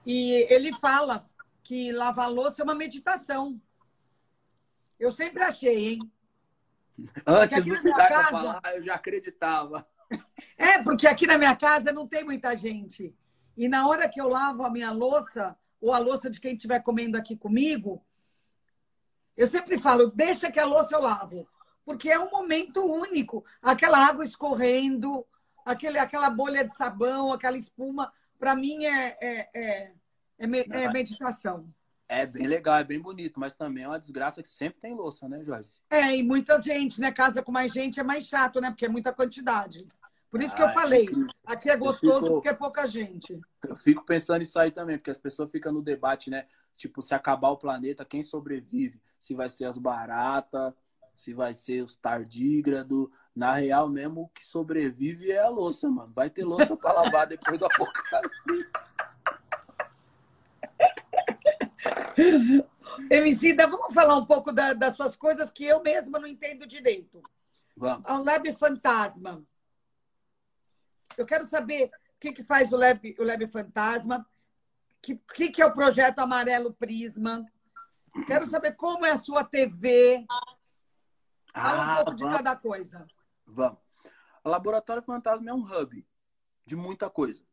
[0.05, 1.27] E ele fala
[1.63, 3.59] que lavar louça é uma meditação.
[4.99, 6.11] Eu sempre achei, hein?
[7.25, 8.29] Antes do Siddhartha casa...
[8.29, 9.87] falar, eu já acreditava.
[10.57, 13.15] É, porque aqui na minha casa não tem muita gente.
[13.57, 16.81] E na hora que eu lavo a minha louça, ou a louça de quem estiver
[16.81, 18.03] comendo aqui comigo,
[19.35, 21.47] eu sempre falo, deixa que a louça eu lavo.
[21.83, 23.43] Porque é um momento único.
[23.61, 25.25] Aquela água escorrendo,
[25.65, 29.91] aquele, aquela bolha de sabão, aquela espuma, para mim é, é, é,
[30.37, 30.47] é,
[30.83, 31.67] é meditação.
[32.11, 35.29] É bem legal, é bem bonito, mas também é uma desgraça que sempre tem louça,
[35.29, 35.79] né, Joyce?
[35.89, 37.09] É, e muita gente, né?
[37.09, 38.69] Casa com mais gente é mais chato, né?
[38.69, 39.87] Porque é muita quantidade.
[40.29, 41.07] Por isso ah, que eu ah, falei,
[41.45, 43.39] aqui é gostoso fico, porque é pouca gente.
[43.63, 46.47] Eu fico pensando isso aí também, porque as pessoas ficam no debate, né?
[46.75, 49.01] Tipo, se acabar o planeta, quem sobrevive?
[49.17, 50.73] Se vai ser as baratas,
[51.15, 53.07] se vai ser os tardígrados.
[53.33, 56.11] Na real mesmo, o que sobrevive é a louça, mano.
[56.13, 58.69] Vai ter louça para lavar depois do apocalipse.
[63.09, 67.21] Emicida, vamos falar um pouco da, das suas coisas que eu mesma não entendo direito.
[67.75, 68.05] Vamos.
[68.05, 69.43] A Lab Fantasma.
[71.17, 75.51] Eu quero saber o que, que faz o Lab, o Lab Fantasma, o que, que,
[75.51, 77.45] que é o projeto Amarelo Prisma.
[78.27, 80.25] Quero saber como é a sua TV.
[81.53, 83.05] Fala ah, um pouco de cada coisa.
[83.45, 83.79] Vamos.
[84.43, 86.05] O Laboratório Fantasma é um hub
[86.65, 87.43] de muita coisa.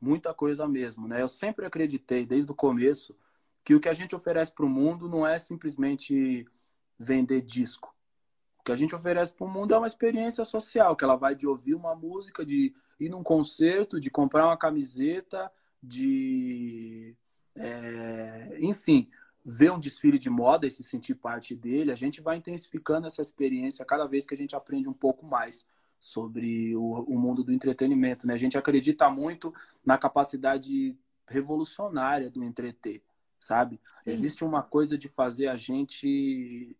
[0.00, 1.22] Muita coisa mesmo, né?
[1.22, 3.16] Eu sempre acreditei, desde o começo,
[3.64, 6.46] que o que a gente oferece para o mundo não é simplesmente
[6.98, 7.94] vender disco.
[8.58, 11.34] O que a gente oferece para o mundo é uma experiência social, que ela vai
[11.34, 15.50] de ouvir uma música, de ir num concerto, de comprar uma camiseta,
[15.82, 17.16] de.
[17.54, 19.10] É, enfim,
[19.44, 21.92] ver um desfile de moda e se sentir parte dele.
[21.92, 25.66] A gente vai intensificando essa experiência cada vez que a gente aprende um pouco mais
[25.98, 28.26] sobre o, o mundo do entretenimento.
[28.26, 28.34] Né?
[28.34, 29.52] A gente acredita muito
[29.84, 30.96] na capacidade
[31.26, 33.02] revolucionária do entreter
[33.42, 33.80] sabe?
[34.04, 34.10] Sim.
[34.10, 36.76] Existe uma coisa de fazer a gente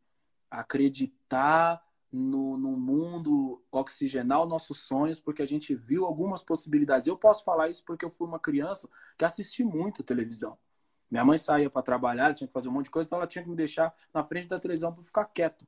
[0.49, 1.83] acreditar
[2.13, 7.09] no, no mundo oxigenar os nossos sonhos, porque a gente viu algumas possibilidades.
[7.09, 8.89] Eu posso falar isso porque eu fui uma criança
[9.19, 10.57] que assisti muito televisão.
[11.11, 13.43] Minha mãe saía para trabalhar, tinha que fazer um monte de coisa, então ela tinha
[13.43, 15.67] que me deixar na frente da televisão para ficar quieto.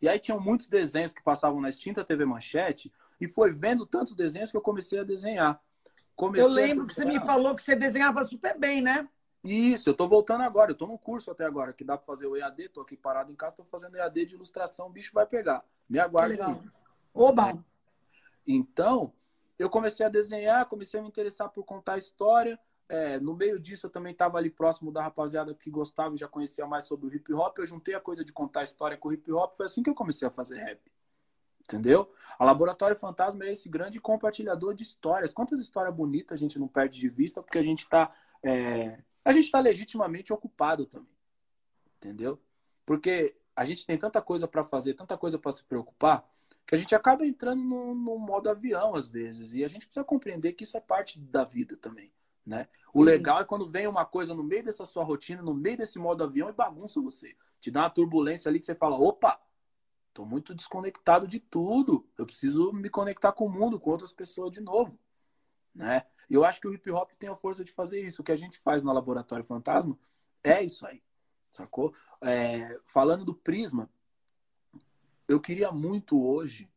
[0.00, 4.14] E aí tinham muitos desenhos que passavam na extinta TV Manchete, e foi vendo tantos
[4.16, 5.62] desenhos que eu comecei a desenhar.
[6.16, 9.08] Comecei eu lembro que você me falou que você desenhava super bem, né?
[9.44, 12.26] Isso, eu tô voltando agora, eu tô num curso até agora, que dá para fazer
[12.26, 15.26] o EAD, tô aqui parado em casa, tô fazendo EAD de ilustração, o bicho vai
[15.26, 15.64] pegar.
[15.88, 16.60] Me aguarde aí.
[17.12, 17.64] Oba!
[18.46, 19.12] Então,
[19.58, 22.58] eu comecei a desenhar, comecei a me interessar por contar história.
[22.88, 26.28] É, no meio disso, eu também estava ali próximo da rapaziada que gostava e já
[26.28, 27.58] conhecia mais sobre o hip hop.
[27.58, 29.54] Eu juntei a coisa de contar história com o hip hop.
[29.54, 30.80] Foi assim que eu comecei a fazer rap.
[31.60, 32.12] Entendeu?
[32.38, 35.32] A Laboratório Fantasma é esse grande compartilhador de histórias.
[35.32, 38.10] Quantas histórias bonitas a gente não perde de vista porque a gente está
[38.42, 41.16] é, a gente está legitimamente ocupado também.
[41.96, 42.40] Entendeu?
[42.84, 46.26] Porque a gente tem tanta coisa para fazer, tanta coisa para se preocupar,
[46.66, 49.54] que a gente acaba entrando no, no, modo avião às vezes.
[49.54, 52.12] E a gente precisa compreender que isso é parte da vida também.
[52.44, 52.68] Né?
[52.92, 55.98] O legal é quando vem uma coisa no meio dessa sua rotina, no meio desse
[55.98, 57.36] modo avião e bagunça você.
[57.60, 59.40] Te dá uma turbulência ali que você fala: opa,
[60.12, 62.08] tô muito desconectado de tudo.
[62.18, 64.98] Eu preciso me conectar com o mundo, com outras pessoas de novo.
[65.72, 66.04] Né?
[66.30, 68.22] Eu acho que o hip hop tem a força de fazer isso.
[68.22, 69.98] O que a gente faz no Laboratório Fantasma
[70.42, 71.02] é isso aí,
[71.50, 71.94] sacou?
[72.20, 73.90] É, falando do Prisma,
[75.28, 76.70] eu queria muito hoje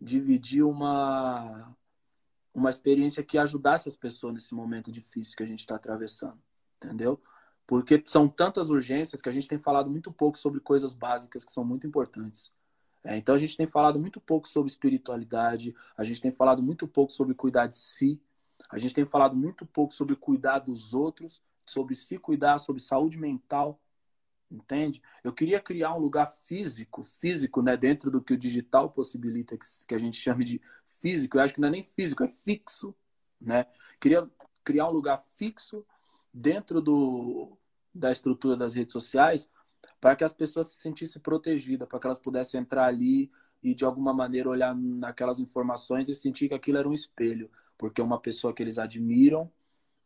[0.00, 1.74] dividir uma,
[2.54, 6.38] uma experiência que ajudasse as pessoas nesse momento difícil que a gente está atravessando,
[6.76, 7.20] entendeu?
[7.66, 11.52] Porque são tantas urgências que a gente tem falado muito pouco sobre coisas básicas que
[11.52, 12.52] são muito importantes.
[13.04, 16.86] É, então a gente tem falado muito pouco sobre espiritualidade, a gente tem falado muito
[16.86, 18.20] pouco sobre cuidar de si,
[18.70, 23.18] a gente tem falado muito pouco sobre cuidar dos outros, sobre se cuidar, sobre saúde
[23.18, 23.80] mental,
[24.50, 25.02] entende?
[25.22, 29.56] Eu queria criar um lugar físico, físico, né, dentro do que o digital possibilita,
[29.86, 31.36] que a gente chama de físico.
[31.36, 32.94] Eu acho que não é nem físico, é fixo,
[33.40, 33.66] né?
[34.00, 34.28] Queria
[34.64, 35.84] criar um lugar fixo
[36.32, 37.56] dentro do,
[37.94, 39.48] da estrutura das redes sociais
[40.00, 43.30] para que as pessoas se sentissem protegidas, para que elas pudessem entrar ali
[43.62, 48.02] e de alguma maneira olhar naquelas informações e sentir que aquilo era um espelho, porque
[48.02, 49.50] uma pessoa que eles admiram,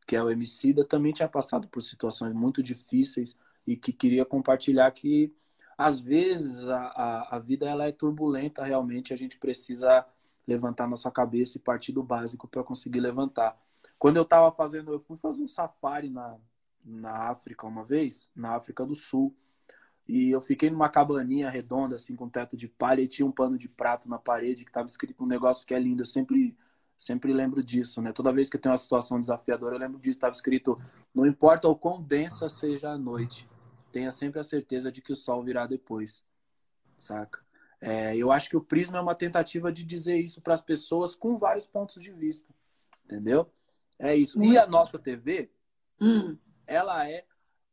[0.07, 4.91] que é o Emicida, também tinha passado por situações muito difíceis e que queria compartilhar
[4.91, 5.35] que
[5.77, 10.07] às vezes a, a, a vida ela é turbulenta realmente, a gente precisa
[10.47, 13.59] levantar nossa cabeça e partir do básico para conseguir levantar.
[13.99, 16.37] Quando eu estava fazendo, eu fui fazer um safari na,
[16.85, 19.35] na África uma vez, na África do Sul,
[20.07, 23.57] e eu fiquei numa cabaninha redonda, assim, com teto de palha, e tinha um pano
[23.57, 26.03] de prato na parede que estava escrito um negócio que é lindo.
[26.03, 26.57] Eu sempre,
[27.03, 28.13] sempre lembro disso, né?
[28.13, 30.17] Toda vez que eu tenho uma situação desafiadora, eu lembro disso.
[30.17, 30.81] Estava escrito:
[31.15, 33.49] não importa o quão densa seja a noite,
[33.91, 36.25] tenha sempre a certeza de que o sol virá depois,
[36.99, 37.41] saca?
[37.81, 41.17] É, eu acho que o Prisma é uma tentativa de dizer isso para as pessoas
[41.17, 42.55] com vários pontos de vista,
[43.05, 43.53] entendeu?
[43.99, 44.41] É isso.
[44.41, 45.51] E a nossa TV,
[46.01, 46.39] hum.
[46.65, 47.25] ela é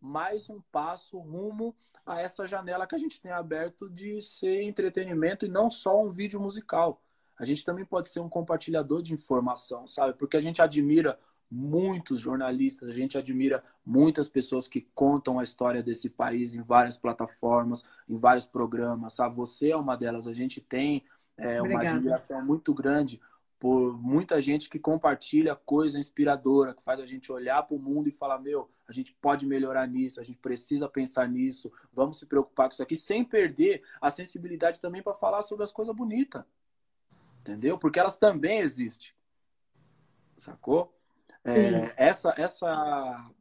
[0.01, 1.75] mais um passo rumo
[2.05, 6.09] a essa janela que a gente tem aberto de ser entretenimento e não só um
[6.09, 7.03] vídeo musical.
[7.39, 10.13] A gente também pode ser um compartilhador de informação, sabe?
[10.13, 11.17] Porque a gente admira
[11.49, 16.97] muitos jornalistas, a gente admira muitas pessoas que contam a história desse país em várias
[16.97, 19.35] plataformas, em vários programas, sabe?
[19.37, 20.27] Você é uma delas.
[20.27, 21.03] A gente tem
[21.37, 23.19] é, uma admiração muito grande
[23.59, 28.07] por muita gente que compartilha coisa inspiradora, que faz a gente olhar para o mundo
[28.07, 32.25] e falar: meu, a gente pode melhorar nisso, a gente precisa pensar nisso, vamos se
[32.25, 36.43] preocupar com isso aqui, sem perder a sensibilidade também para falar sobre as coisas bonitas.
[37.39, 37.77] Entendeu?
[37.77, 39.11] Porque elas também existem.
[40.37, 40.93] Sacou?
[41.43, 43.31] É, essa, essa,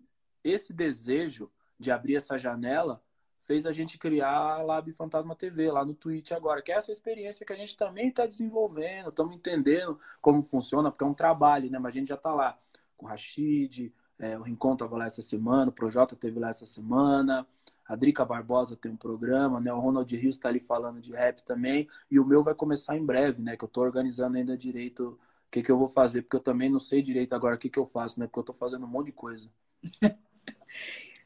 [0.43, 3.03] esse desejo de abrir essa janela
[3.41, 6.93] fez a gente criar a Lab Fantasma TV lá no Twitch agora, que é essa
[6.93, 11.71] experiência que a gente também está desenvolvendo, estamos entendendo como funciona, porque é um trabalho,
[11.71, 11.79] né?
[11.79, 12.59] Mas a gente já está lá
[12.95, 16.67] com o Rashid, é, o Rincon estava lá essa semana, o Projota teve lá essa
[16.67, 17.47] semana,
[17.89, 19.73] a Drica Barbosa tem um programa, né?
[19.73, 23.05] O Ronald Rios está ali falando de rap também, e o meu vai começar em
[23.05, 23.57] breve, né?
[23.57, 26.69] Que eu estou organizando ainda direito o que, que eu vou fazer, porque eu também
[26.69, 28.27] não sei direito agora o que, que eu faço, né?
[28.27, 29.51] Porque eu estou fazendo um monte de coisa.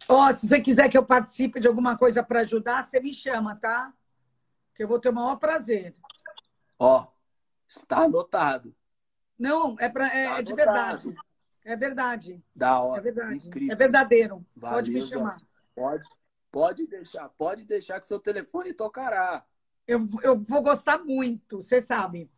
[0.08, 3.56] oh, se você quiser que eu participe de alguma coisa para ajudar, você me chama,
[3.56, 3.92] tá?
[4.76, 5.92] Que eu vou ter o maior prazer.
[6.78, 7.06] Ó, oh,
[7.66, 8.72] está anotado.
[9.36, 11.12] Não, é, pra, é, é de verdade.
[11.64, 12.40] É verdade.
[12.54, 13.00] Da hora.
[13.00, 13.48] É verdade.
[13.48, 13.72] Incrível.
[13.72, 14.46] É verdadeiro.
[14.54, 15.36] Valeu, pode me chamar.
[15.74, 16.04] Pode,
[16.53, 19.44] pode deixar, pode deixar que seu telefone tocará.
[19.88, 22.30] Eu, eu vou gostar muito, você sabe.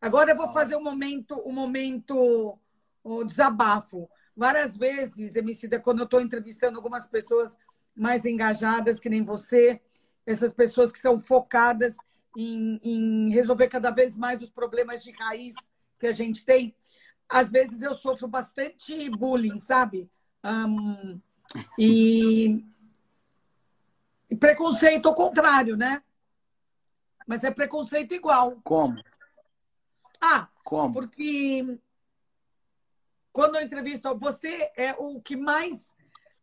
[0.00, 2.58] Agora eu vou fazer um momento, um momento
[3.04, 4.10] um desabafo.
[4.36, 7.56] Várias vezes, Emicida, quando eu estou entrevistando algumas pessoas
[7.94, 9.80] mais engajadas, que nem você,
[10.26, 11.96] essas pessoas que são focadas
[12.36, 15.54] em, em resolver cada vez mais os problemas de raiz
[15.98, 16.74] que a gente tem,
[17.28, 20.10] às vezes eu sofro bastante bullying, sabe?
[20.44, 21.20] Um,
[21.78, 22.64] e,
[24.30, 26.02] e preconceito ao contrário, né?
[27.26, 28.60] Mas é preconceito igual.
[28.64, 29.02] Como?
[30.20, 30.92] Ah, como?
[30.92, 31.78] Porque
[33.32, 35.94] quando eu entrevisto, você é o que mais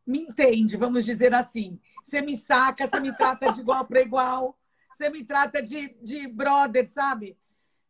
[0.06, 1.80] me entende, vamos dizer assim.
[2.04, 4.58] Você me saca, você me trata de igual para igual,
[4.92, 7.38] você me trata de, de brother, sabe?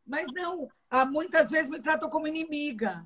[0.05, 0.67] Mas não,
[1.09, 3.05] muitas vezes me tratam como inimiga,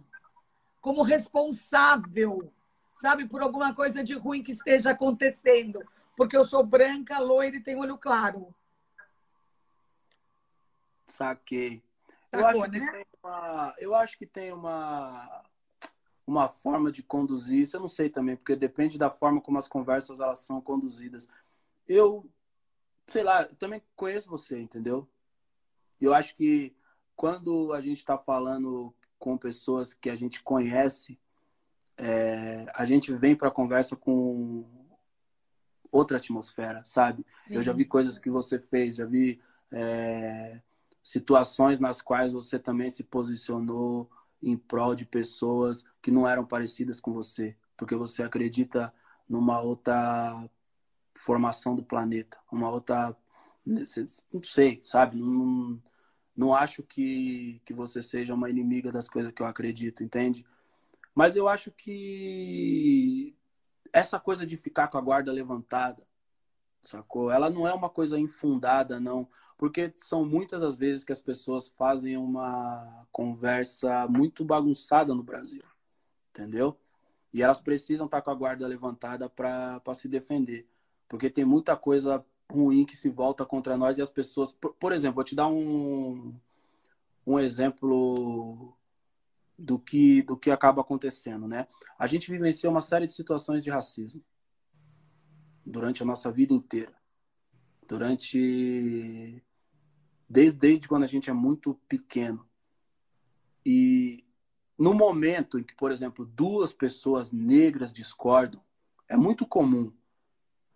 [0.81, 2.51] como responsável,
[2.93, 5.79] sabe, por alguma coisa de ruim que esteja acontecendo,
[6.15, 8.53] porque eu sou branca, loira e tenho olho claro.
[11.07, 11.83] Saquei
[12.33, 12.79] eu, acho né?
[12.79, 15.43] que tem uma, eu acho que tem uma,
[16.25, 17.75] uma forma de conduzir isso.
[17.75, 21.27] Eu não sei também, porque depende da forma como as conversas elas são conduzidas.
[21.87, 22.27] Eu,
[23.07, 25.07] sei lá, eu também conheço você, entendeu?
[26.01, 26.75] Eu acho que
[27.15, 31.19] quando a gente está falando com pessoas que a gente conhece,
[31.97, 34.65] é, a gente vem para a conversa com
[35.91, 37.25] outra atmosfera, sabe?
[37.45, 37.55] Sim.
[37.55, 39.39] Eu já vi coisas que você fez, já vi
[39.71, 40.59] é,
[41.03, 44.09] situações nas quais você também se posicionou
[44.41, 48.93] em prol de pessoas que não eram parecidas com você, porque você acredita
[49.29, 50.49] numa outra
[51.15, 53.15] formação do planeta, uma outra
[53.65, 55.17] não sei, sabe?
[55.17, 55.81] Não,
[56.35, 60.45] não acho que, que você seja uma inimiga das coisas que eu acredito, entende?
[61.15, 63.35] Mas eu acho que
[63.91, 66.05] essa coisa de ficar com a guarda levantada,
[66.81, 67.29] sacou?
[67.29, 69.27] Ela não é uma coisa infundada, não.
[69.57, 75.61] Porque são muitas as vezes que as pessoas fazem uma conversa muito bagunçada no Brasil,
[76.31, 76.77] entendeu?
[77.31, 80.67] E elas precisam estar com a guarda levantada para se defender.
[81.07, 84.51] Porque tem muita coisa ruim que se volta contra nós e as pessoas.
[84.51, 86.35] Por, por exemplo, vou te dar um,
[87.25, 88.75] um exemplo
[89.57, 91.67] do que, do que acaba acontecendo, né?
[91.97, 94.23] A gente vivenciou uma série de situações de racismo
[95.65, 96.93] durante a nossa vida inteira.
[97.87, 99.43] Durante
[100.27, 102.47] desde, desde quando a gente é muito pequeno.
[103.65, 104.25] E
[104.77, 108.61] no momento em que, por exemplo, duas pessoas negras discordam,
[109.07, 109.93] é muito comum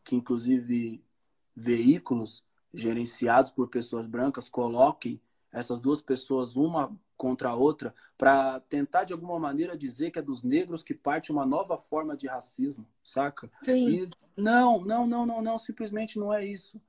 [0.03, 1.03] que, inclusive,
[1.55, 5.19] veículos gerenciados por pessoas brancas coloquem
[5.51, 10.21] essas duas pessoas uma contra a outra para tentar de alguma maneira dizer que é
[10.21, 13.49] dos negros que parte uma nova forma de racismo, saca?
[13.61, 13.89] Sim.
[13.89, 16.79] E não, não, não, não, não, simplesmente não é isso.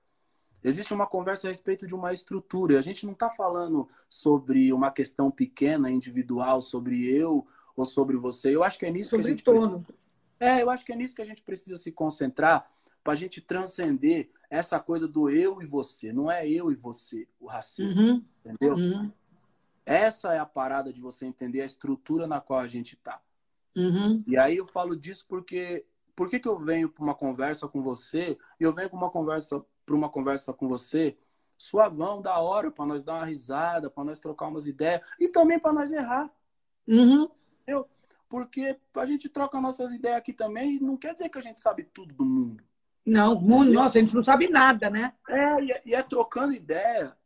[0.62, 2.74] Existe uma conversa a respeito de uma estrutura.
[2.74, 8.16] E a gente não está falando sobre uma questão pequena, individual, sobre eu ou sobre
[8.16, 8.54] você.
[8.54, 9.86] Eu acho que é nisso sobre que a gente todo.
[10.40, 12.68] É, eu acho que é nisso que a gente precisa se concentrar
[13.02, 16.12] para a gente transcender essa coisa do eu e você.
[16.12, 18.74] Não é eu e você o racismo, Uhum, entendeu?
[18.74, 19.12] uhum,
[19.88, 23.22] Essa é a parada de você entender a estrutura na qual a gente está.
[23.74, 24.22] uhum.
[24.26, 27.80] E aí eu falo disso porque por que, que eu venho para uma conversa com
[27.80, 31.16] você e eu venho para uma conversa para uma conversa com você
[31.56, 35.58] suavão, da hora, para nós dar uma risada, para nós trocar umas ideias e também
[35.58, 36.30] para nós errar.
[36.86, 37.30] Uhum.
[37.62, 37.88] Entendeu?
[38.28, 41.58] Porque a gente troca nossas ideias aqui também e não quer dizer que a gente
[41.58, 42.62] sabe tudo do mundo.
[43.06, 45.14] Não, mundo, nossa, a gente não sabe nada, né?
[45.26, 47.16] É, e é, e é trocando ideia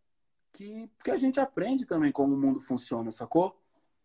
[0.52, 3.58] que, que a gente aprende também como o mundo funciona, sacou?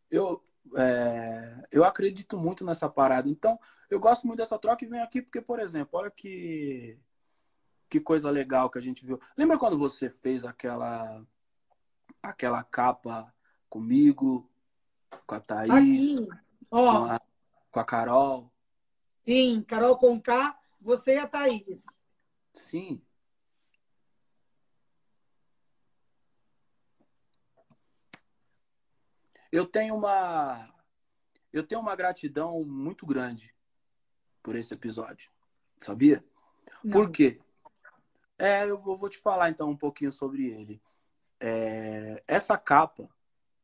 [0.09, 0.41] Eu,
[0.75, 3.29] é, eu acredito muito nessa parada.
[3.29, 6.97] Então, eu gosto muito dessa troca e venho aqui porque, por exemplo, olha que,
[7.89, 9.19] que coisa legal que a gente viu.
[9.35, 11.21] Lembra quando você fez aquela,
[12.23, 13.33] aquela capa
[13.69, 14.49] comigo,
[15.25, 16.27] com a Thaís, Aqui,
[16.69, 17.21] com a,
[17.71, 18.51] com a Carol?
[19.25, 21.85] sim, Carol Conká, você e a Thaís.
[22.53, 23.01] Sim.
[29.51, 30.73] Eu tenho uma
[31.51, 33.53] eu tenho uma gratidão muito grande
[34.43, 35.31] por esse episódio.
[35.79, 36.23] Sabia?
[36.83, 36.91] Não.
[36.91, 37.39] Por quê?
[38.37, 40.81] É, eu vou, vou te falar então um pouquinho sobre ele.
[41.39, 43.09] É, essa capa,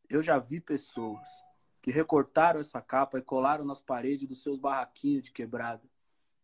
[0.10, 1.30] eu já vi pessoas
[1.82, 5.84] que recortaram essa capa e colaram nas paredes dos seus barraquinhos de quebrada.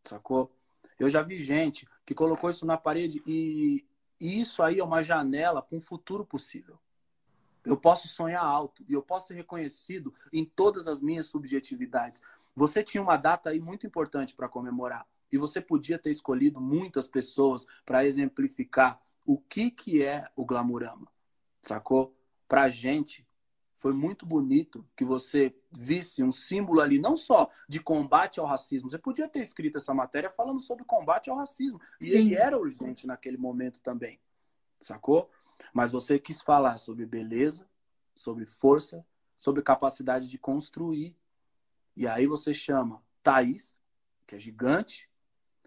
[0.03, 0.53] Sacou?
[0.99, 3.85] Eu já vi gente que colocou isso na parede e,
[4.19, 6.79] e isso aí é uma janela para um futuro possível.
[7.69, 12.21] Eu posso sonhar alto e eu posso ser reconhecido em todas as minhas subjetividades.
[12.55, 17.07] Você tinha uma data aí muito importante para comemorar e você podia ter escolhido muitas
[17.07, 21.07] pessoas para exemplificar o que, que é o Glamurama,
[21.61, 22.15] sacou?
[22.47, 23.27] Pra gente,
[23.75, 28.89] foi muito bonito que você visse um símbolo ali, não só de combate ao racismo.
[28.89, 31.79] Você podia ter escrito essa matéria falando sobre combate ao racismo.
[32.01, 32.17] E Sim.
[32.17, 34.19] ele era urgente naquele momento também.
[34.81, 35.29] Sacou?
[35.73, 37.67] Mas você quis falar sobre beleza,
[38.15, 39.05] sobre força,
[39.37, 41.15] sobre capacidade de construir.
[41.95, 43.79] E aí você chama Thaís,
[44.25, 45.09] que é gigante,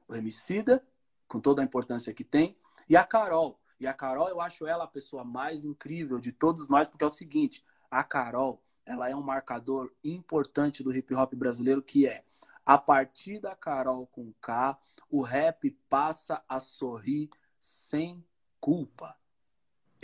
[0.06, 0.86] o Emicida,
[1.26, 2.56] com toda a importância que tem,
[2.88, 3.60] e a Carol.
[3.80, 7.06] E a Carol, eu acho ela a pessoa mais incrível de todos nós, porque é
[7.06, 12.24] o seguinte, a Carol, ela é um marcador importante do hip hop brasileiro, que é
[12.64, 14.78] a partir da Carol com K,
[15.10, 17.28] o rap passa a sorrir
[17.60, 18.24] sem
[18.60, 19.16] culpa.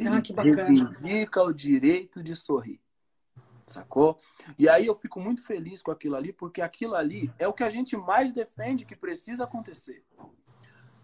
[0.07, 0.64] Ah, que bacana.
[0.64, 2.80] reivindica o direito de sorrir.
[3.66, 4.18] Sacou?
[4.59, 7.64] E aí eu fico muito feliz com aquilo ali, porque aquilo ali é o que
[7.64, 10.05] a gente mais defende que precisa acontecer.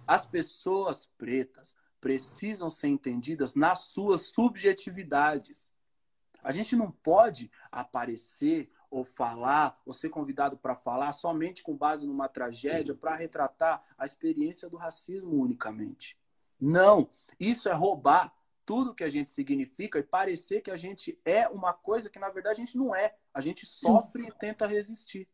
[0.06, 5.72] As pessoas pretas precisam ser entendidas nas suas subjetividades.
[6.42, 12.06] A gente não pode aparecer ou falar, ou ser convidado para falar somente com base
[12.06, 16.16] numa tragédia para retratar a experiência do racismo unicamente.
[16.60, 18.32] Não, isso é roubar
[18.66, 22.28] tudo que a gente significa e parecer que a gente é uma coisa que na
[22.28, 23.14] verdade a gente não é.
[23.32, 25.28] A gente sofre e tenta resistir.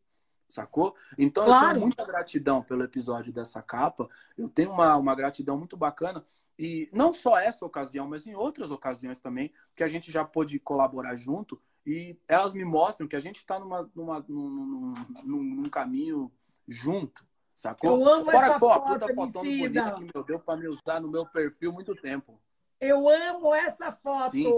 [0.47, 0.95] Sacou?
[1.17, 1.69] Então eu Claro.
[1.69, 4.09] tenho muita gratidão pelo episódio dessa capa.
[4.37, 6.23] Eu tenho uma, uma gratidão muito bacana.
[6.59, 10.59] E não só essa ocasião, mas em outras ocasiões também, que a gente já pôde
[10.59, 11.59] colaborar junto.
[11.85, 16.31] E elas me mostram que a gente está numa, numa, num, num, num caminho
[16.67, 17.25] junto.
[17.55, 17.99] Sacou?
[17.99, 20.99] Eu amo Fora essa uma foto, puta fotona bonita que meu deu para me usar
[20.99, 22.39] no meu perfil muito tempo.
[22.81, 24.31] Eu amo essa foto.
[24.31, 24.51] Sim.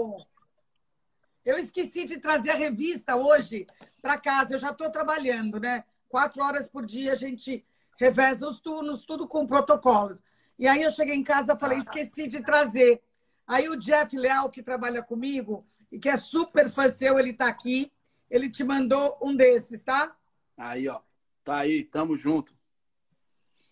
[1.44, 3.66] Eu esqueci de trazer a revista hoje
[4.00, 4.54] para casa.
[4.54, 5.84] Eu já estou trabalhando, né?
[6.08, 7.62] Quatro horas por dia a gente
[7.98, 10.22] reveza os turnos, tudo com protocolos.
[10.58, 13.02] E aí eu cheguei em casa e falei, esqueci de trazer.
[13.46, 17.46] Aí o Jeff Leal, que trabalha comigo e que é super fã seu, ele está
[17.46, 17.92] aqui.
[18.30, 20.16] Ele te mandou um desses, tá?
[20.56, 21.00] Aí, ó.
[21.44, 22.56] Tá aí, tamo junto.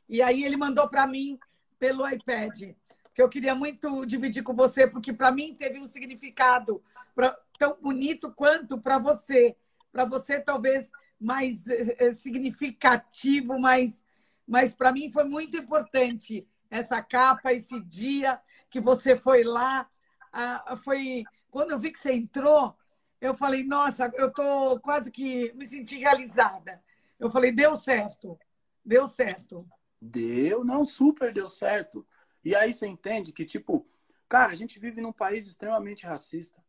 [0.07, 1.39] E aí ele mandou para mim
[1.79, 2.75] pelo iPad,
[3.15, 6.83] que eu queria muito dividir com você, porque para mim teve um significado
[7.15, 9.57] pra- tão bonito quanto para você.
[9.91, 10.91] Para você, talvez
[11.21, 14.05] mais eh, significativo, mas,
[14.47, 18.41] mas para mim foi muito importante essa capa, esse dia
[18.71, 19.89] que você foi lá
[20.33, 22.75] ah, foi quando eu vi que você entrou,
[23.21, 26.83] eu falei, nossa, eu tô quase que me senti realizada.
[27.21, 28.39] Eu falei, deu certo,
[28.85, 29.69] deu certo.
[30.01, 32.05] Deu, não, super deu certo.
[32.45, 33.85] E aí você entende que, tipo,
[34.29, 36.63] cara, a gente vive num país extremamente racista.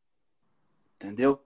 [0.96, 1.44] Entendeu?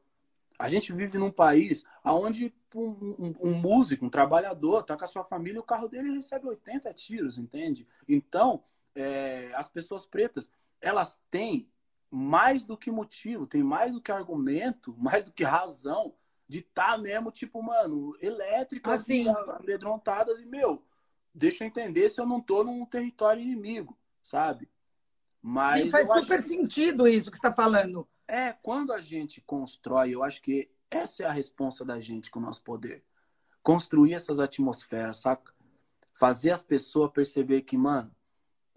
[0.60, 5.08] A gente vive num país onde um, um, um, músico, um trabalhador, tá com a
[5.08, 7.88] sua família, o carro dele recebe 80 tiros, entende?
[8.08, 8.64] Então,
[8.96, 10.50] é, as pessoas pretas,
[10.82, 11.70] elas têm
[12.10, 16.14] mais do que motivo, tem mais do que argumento, mais do que razão
[16.48, 19.28] de estar tá mesmo, tipo, mano, elétricas, assim.
[19.28, 20.82] amedrontadas e, meu,
[21.34, 23.98] deixa eu entender se eu não tô num território inimigo,
[24.28, 24.70] sabe?
[25.42, 26.48] Mas Sim, faz super acho...
[26.50, 28.08] sentido isso que você está falando.
[28.28, 32.40] É, quando a gente constrói, eu acho que essa é a responsa da gente com
[32.40, 33.04] o nosso poder.
[33.64, 35.54] Construir essas atmosferas, saca?
[36.14, 38.12] Fazer as pessoas perceber que, mano,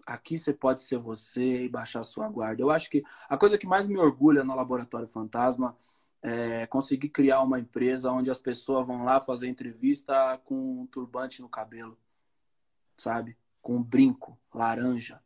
[0.05, 2.61] aqui você pode ser você e baixar sua guarda.
[2.61, 5.77] Eu acho que a coisa que mais me orgulha no Laboratório Fantasma
[6.21, 11.41] é conseguir criar uma empresa onde as pessoas vão lá fazer entrevista com um turbante
[11.41, 11.97] no cabelo,
[12.95, 13.35] sabe?
[13.61, 15.21] Com um brinco laranja,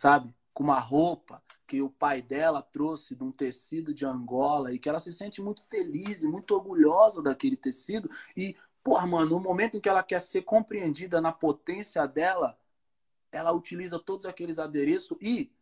[0.00, 0.34] sabe?
[0.54, 4.88] Com uma roupa que o pai dela trouxe de um tecido de Angola e que
[4.88, 8.08] ela se sente muito feliz e muito orgulhosa daquele tecido.
[8.34, 12.58] E, porra, mano, no momento em que ela quer ser compreendida na potência dela,
[13.30, 15.52] ela utiliza todos aqueles adereços e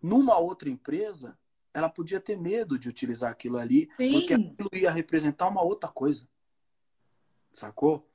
[0.00, 1.38] numa outra empresa
[1.74, 4.12] ela podia ter medo de utilizar aquilo ali, Sim.
[4.12, 6.26] porque aquilo ia representar uma outra coisa.
[7.52, 8.08] Sacou?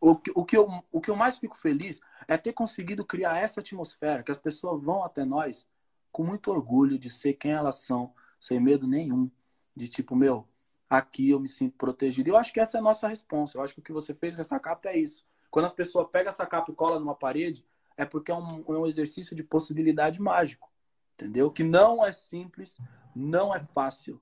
[0.00, 3.38] O que, o, que eu, o que eu mais fico feliz é ter conseguido criar
[3.38, 5.68] essa atmosfera, que as pessoas vão até nós
[6.12, 9.30] com muito orgulho de ser quem elas são, sem medo nenhum,
[9.74, 10.46] de tipo, meu,
[10.88, 12.28] aqui eu me sinto protegido.
[12.28, 13.58] Eu acho que essa é a nossa resposta.
[13.58, 15.26] Eu acho que o que você fez com essa capa é isso.
[15.50, 17.66] Quando as pessoas pegam essa capa e colam numa parede,
[17.96, 20.70] é porque é um, é um exercício de possibilidade mágico,
[21.14, 21.50] entendeu?
[21.50, 22.78] Que não é simples,
[23.14, 24.20] não é fácil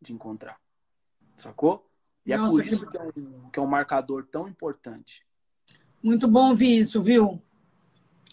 [0.00, 0.60] de encontrar,
[1.36, 1.88] sacou?
[2.24, 2.96] E Nossa, é por isso que...
[2.96, 5.26] é um, que é um marcador tão importante.
[6.02, 7.42] Muito bom ouvir isso, viu?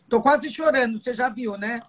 [0.08, 1.82] Tô quase chorando, você já viu, né?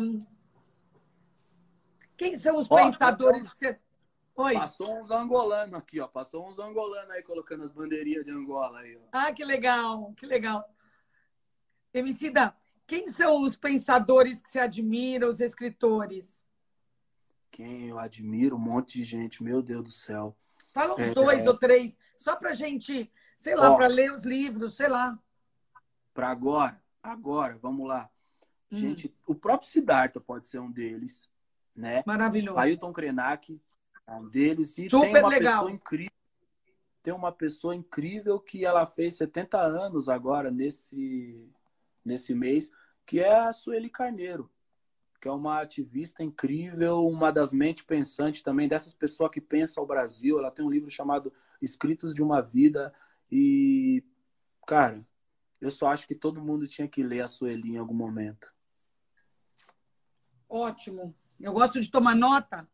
[0.00, 0.24] um,
[2.16, 3.78] quem são os Ó, pensadores que você.
[4.36, 4.54] Oi.
[4.54, 6.08] Passou uns angolanos aqui, ó.
[6.08, 9.00] Passou uns angolanos aí colocando as bandeirinhas de Angola aí, ó.
[9.12, 10.68] Ah, que legal, que legal.
[11.92, 16.43] Emicida, quem são os pensadores que você admira, os escritores?
[17.54, 18.56] Quem eu admiro?
[18.56, 20.36] Um monte de gente, meu Deus do céu.
[20.72, 21.48] Fala uns é, dois é...
[21.48, 25.16] ou três, só pra gente, sei lá, para ler os livros, sei lá.
[26.12, 28.10] Para agora, agora, vamos lá.
[28.72, 28.76] Hum.
[28.76, 31.30] Gente, o próprio Siddhartha pode ser um deles,
[31.76, 32.02] né?
[32.04, 32.58] Maravilhoso.
[32.58, 33.62] Ailton Krenak,
[34.04, 34.76] é um deles.
[34.78, 35.52] E Super tem uma legal.
[35.52, 36.12] pessoa incrível.
[37.04, 41.48] Tem uma pessoa incrível que ela fez 70 anos agora, nesse,
[42.04, 42.72] nesse mês,
[43.06, 44.50] que é a Sueli Carneiro,
[45.24, 49.86] que é uma ativista incrível, uma das mentes pensantes também, dessas pessoas que pensam o
[49.86, 50.38] Brasil.
[50.38, 52.92] Ela tem um livro chamado Escritos de uma Vida.
[53.32, 54.04] E,
[54.66, 55.02] cara,
[55.62, 58.52] eu só acho que todo mundo tinha que ler a Sueli em algum momento.
[60.46, 61.16] Ótimo.
[61.40, 62.68] Eu gosto de tomar nota.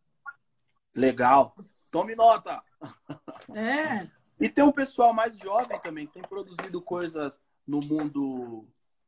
[0.92, 1.56] Legal.
[1.88, 2.64] Tome nota.
[3.54, 4.08] É.
[4.40, 8.66] E tem um pessoal mais jovem também que tem produzido coisas no mundo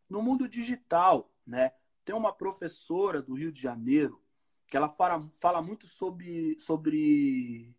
[0.09, 1.73] no mundo digital, né?
[2.05, 4.21] Tem uma professora do Rio de Janeiro
[4.67, 7.77] que ela fala, fala muito sobre, sobre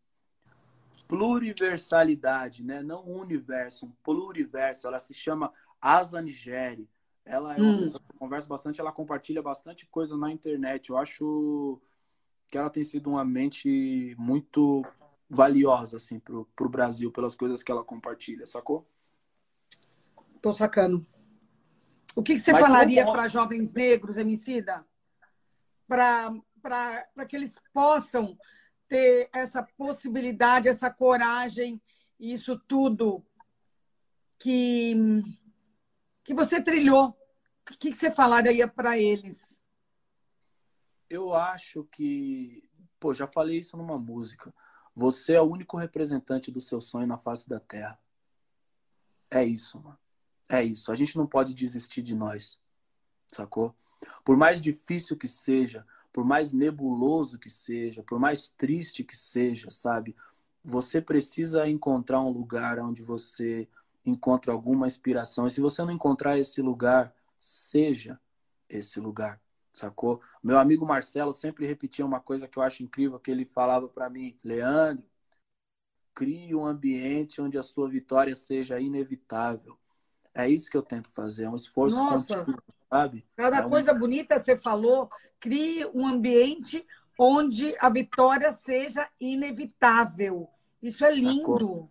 [1.07, 2.83] pluriversalidade, né?
[2.83, 4.87] Não universo, um pluriverso.
[4.87, 5.51] Ela se chama
[5.81, 6.87] Asa Nigeri.
[7.25, 7.91] Ela é uma hum.
[7.91, 10.89] que conversa bastante, ela compartilha bastante coisa na internet.
[10.89, 11.81] Eu acho
[12.49, 14.85] que ela tem sido uma mente muito
[15.29, 18.85] valiosa, assim, pro, pro Brasil, pelas coisas que ela compartilha, sacou?
[20.41, 21.05] Tô sacando.
[22.15, 24.85] O que, que você Mas falaria para jovens negros, Emicida?
[25.87, 26.33] Para
[27.27, 28.37] que eles possam
[28.87, 31.81] ter essa possibilidade, essa coragem,
[32.19, 33.25] isso tudo
[34.37, 34.95] que,
[36.23, 37.09] que você trilhou.
[37.09, 39.53] O que, que você falaria para eles?
[41.13, 42.67] eu acho que,
[42.99, 44.53] pô, já falei isso numa música.
[44.95, 47.99] Você é o único representante do seu sonho na face da Terra.
[49.29, 49.99] É isso, mano.
[50.49, 50.91] É isso.
[50.91, 52.59] A gente não pode desistir de nós.
[53.31, 53.75] Sacou?
[54.23, 59.69] Por mais difícil que seja, por mais nebuloso que seja, por mais triste que seja,
[59.69, 60.15] sabe?
[60.63, 63.67] Você precisa encontrar um lugar onde você
[64.05, 65.47] encontra alguma inspiração.
[65.47, 68.19] E se você não encontrar esse lugar, seja
[68.69, 69.41] esse lugar
[69.73, 70.21] sacou?
[70.41, 74.09] Meu amigo Marcelo sempre repetia uma coisa que eu acho incrível, que ele falava para
[74.09, 75.03] mim, Leandro,
[76.13, 79.77] crie um ambiente onde a sua vitória seja inevitável.
[80.35, 82.37] É isso que eu tento fazer, é um esforço Nossa.
[82.39, 83.25] contínuo, sabe?
[83.35, 85.09] Cada É um- coisa bonita você falou,
[85.39, 86.85] crie um ambiente
[87.19, 90.49] onde a vitória seja inevitável.
[90.81, 91.89] Isso é lindo.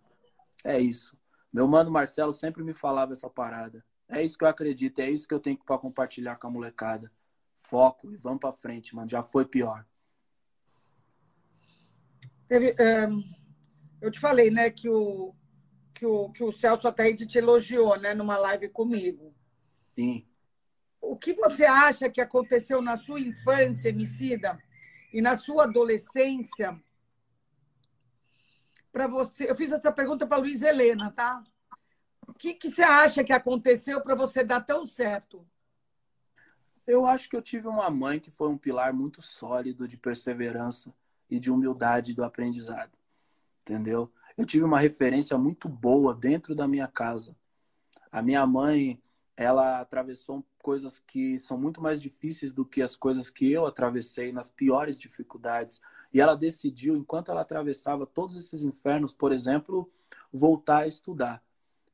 [0.63, 1.17] É isso.
[1.51, 3.83] Meu mano Marcelo sempre me falava essa parada.
[4.09, 7.11] É isso que eu acredito, é isso que eu tenho para compartilhar com a molecada.
[7.55, 9.07] Foco e vamos pra frente, mano.
[9.09, 9.85] Já foi pior.
[12.47, 13.21] Teve, ehm,
[14.01, 15.33] eu te falei, né, que o,
[16.03, 19.33] que o, que o Celso Ataíde te elogiou, né, numa live comigo.
[19.95, 20.27] Sim.
[20.99, 24.61] O que você acha que aconteceu na sua infância, Emicida,
[25.13, 26.77] e na sua adolescência
[28.91, 29.49] para você?
[29.49, 31.41] Eu fiz essa pergunta para Luiz Helena, tá?
[32.27, 35.47] O que, que você acha que aconteceu para você dar tão certo?
[36.85, 40.93] Eu acho que eu tive uma mãe que foi um pilar muito sólido de perseverança
[41.29, 42.97] e de humildade do aprendizado.
[43.61, 44.11] Entendeu?
[44.37, 47.35] Eu tive uma referência muito boa dentro da minha casa.
[48.11, 49.01] A minha mãe,
[49.37, 54.31] ela atravessou coisas que são muito mais difíceis do que as coisas que eu atravessei
[54.31, 55.81] nas piores dificuldades.
[56.11, 59.91] E ela decidiu, enquanto ela atravessava todos esses infernos, por exemplo,
[60.31, 61.43] voltar a estudar.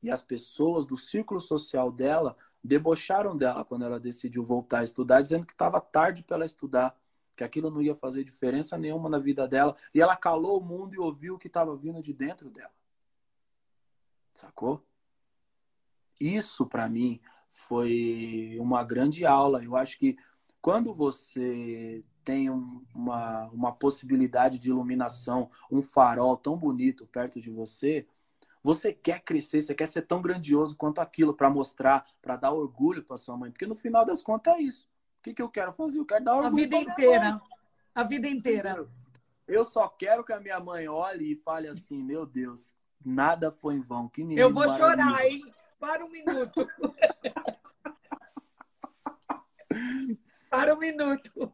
[0.02, 5.20] E as pessoas do círculo social dela debocharam dela quando ela decidiu voltar a estudar,
[5.20, 6.98] dizendo que estava tarde para ela estudar,
[7.40, 9.74] que aquilo não ia fazer diferença nenhuma na vida dela.
[9.94, 12.72] E ela calou o mundo e ouviu o que estava vindo de dentro dela.
[14.34, 14.84] Sacou?
[16.20, 17.18] Isso, para mim,
[17.48, 19.64] foi uma grande aula.
[19.64, 20.18] Eu acho que
[20.60, 27.48] quando você tem um, uma, uma possibilidade de iluminação, um farol tão bonito perto de
[27.48, 28.06] você,
[28.62, 33.02] você quer crescer, você quer ser tão grandioso quanto aquilo para mostrar, para dar orgulho
[33.02, 34.89] para sua mãe, porque no final das contas é isso.
[35.20, 35.98] O que, que eu quero fazer?
[35.98, 36.50] Eu quero dar orgulho.
[36.50, 37.40] A vida inteira.
[37.94, 38.88] A vida inteira.
[39.46, 43.74] Eu só quero que a minha mãe olhe e fale assim: meu Deus, nada foi
[43.74, 44.08] em vão.
[44.08, 45.54] Que menino Eu vou chorar, maravilhoso." hein?
[45.78, 46.66] Para um minuto.
[50.50, 51.52] Para um minuto.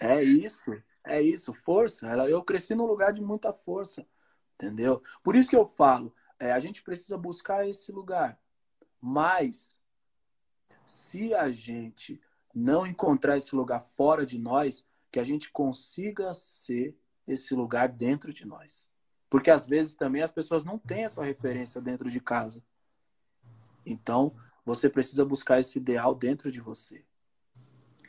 [0.00, 0.72] É isso,
[1.04, 2.06] é isso, força.
[2.28, 4.04] Eu cresci num lugar de muita força,
[4.54, 5.02] entendeu?
[5.22, 8.38] Por isso que eu falo, é, a gente precisa buscar esse lugar.
[9.00, 9.76] Mas
[10.84, 12.20] se a gente
[12.54, 18.32] não encontrar esse lugar fora de nós, que a gente consiga ser esse lugar dentro
[18.32, 18.88] de nós.
[19.28, 22.62] Porque às vezes também as pessoas não têm essa referência dentro de casa.
[23.84, 24.34] Então,
[24.64, 27.04] você precisa buscar esse ideal dentro de você.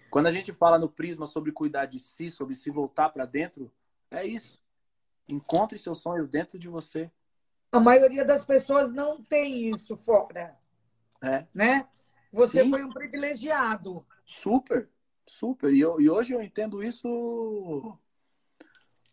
[0.10, 3.72] Quando a gente fala no prisma sobre cuidar de si, sobre se voltar para dentro,
[4.10, 4.62] é isso.
[5.28, 7.12] Encontre seu sonho dentro de você.
[7.72, 10.58] A maioria das pessoas não tem isso fora,
[11.22, 11.88] É, né?
[12.32, 12.70] Você Sim.
[12.70, 14.06] foi um privilegiado.
[14.26, 14.90] super,
[15.26, 15.74] super.
[15.74, 17.98] E, eu- e hoje eu entendo isso.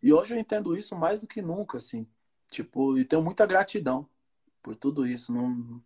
[0.02, 2.06] E hoje eu entendo isso mais do que nunca, assim.
[2.50, 4.08] Tipo, e tenho muita gratidão
[4.62, 5.32] por tudo isso.
[5.32, 5.82] Não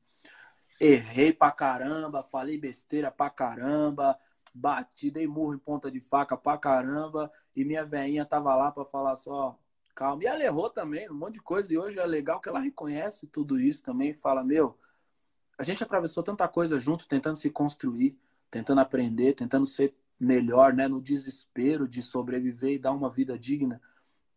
[0.81, 4.19] errei pra caramba, falei besteira pra caramba,
[4.53, 8.85] bati, dei murro em ponta de faca pra caramba, e minha veinha tava lá pra
[8.85, 9.59] falar só,
[9.99, 10.22] calma.
[10.22, 13.26] E ela errou também, um monte de coisa, e hoje é legal que ela reconhece
[13.26, 14.78] tudo isso também, fala, meu,
[15.59, 18.16] a gente atravessou tanta coisa junto, tentando se construir,
[18.49, 23.82] tentando aprender, tentando ser melhor, né, no desespero de sobreviver e dar uma vida digna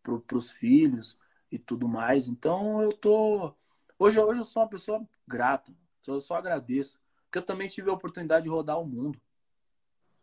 [0.02, 1.16] para os filhos
[1.50, 2.26] e tudo mais.
[2.26, 3.54] Então eu tô
[3.96, 5.72] hoje hoje eu sou uma pessoa grata,
[6.08, 9.20] eu só agradeço, porque eu também tive a oportunidade de rodar o mundo,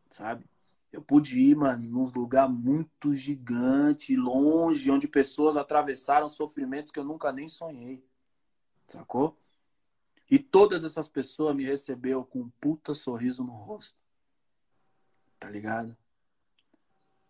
[0.10, 0.46] sabe?
[0.92, 7.04] Eu pude ir, mano, num lugar muito gigante, longe, onde pessoas atravessaram sofrimentos que eu
[7.04, 8.04] nunca nem sonhei.
[8.88, 9.38] Sacou?
[10.30, 13.98] E todas essas pessoas me recebeu com um puta sorriso no rosto.
[15.40, 15.96] Tá ligado?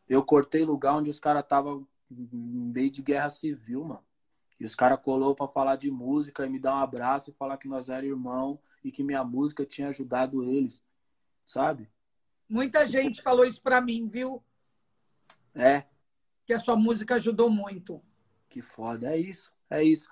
[0.08, 4.04] Eu cortei lugar onde os caras estavam em meio de guerra civil, mano.
[4.60, 7.58] E os caras colou pra falar de música e me dar um abraço e falar
[7.58, 10.84] que nós era irmão e que minha música tinha ajudado eles.
[11.46, 11.90] Sabe?
[12.50, 14.44] Muita gente falou isso para mim, viu?
[15.54, 15.86] É,
[16.46, 18.00] Que a sua música ajudou muito.
[18.50, 19.12] que foda.
[19.14, 20.10] É isso, é isso.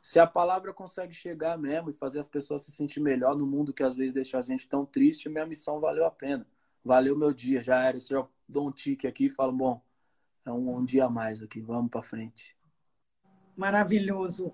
[0.00, 3.72] Se a palavra consegue chegar mesmo e fazer as pessoas se sentir melhor no mundo
[3.72, 6.46] que às vezes deixa a gente tão triste, minha missão valeu a pena.
[6.84, 7.98] Valeu meu dia, já era.
[7.98, 9.82] Se eu dou um tique aqui e falo, bom,
[10.44, 12.56] é um, um dia a mais aqui, vamos pra frente.
[13.56, 14.52] Maravilhoso.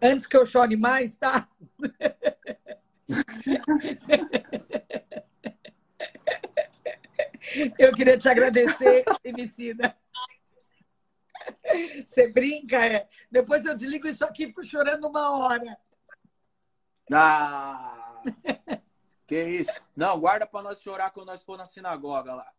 [0.00, 1.48] Antes que eu chore mais, tá?
[7.78, 9.96] Eu queria te agradecer, Emicida.
[12.06, 13.08] Você brinca, é?
[13.30, 15.78] Depois eu desligo isso aqui e fico chorando uma hora.
[17.12, 18.22] Ah!
[19.26, 19.72] que isso?
[19.96, 22.52] Não, guarda pra nós chorar quando nós for na sinagoga lá.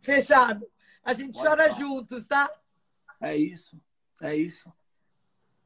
[0.00, 0.66] Fechado.
[1.04, 1.78] A gente Pode chora falar.
[1.78, 2.50] juntos, tá?
[3.20, 3.80] É isso.
[4.20, 4.72] É isso.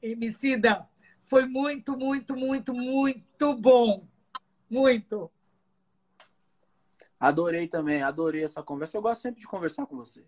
[0.01, 0.89] Emicida,
[1.25, 4.07] foi muito, muito, muito, muito bom.
[4.69, 5.31] Muito.
[7.19, 8.97] Adorei também, adorei essa conversa.
[8.97, 10.27] Eu gosto sempre de conversar com você.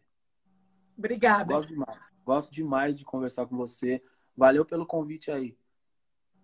[0.97, 1.55] Obrigada.
[1.55, 2.13] Gosto demais.
[2.25, 4.03] Gosto demais de conversar com você.
[4.37, 5.57] Valeu pelo convite aí.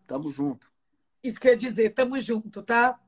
[0.07, 0.73] Tamo junto.
[1.23, 3.01] Isso quer dizer, tamo junto, tá?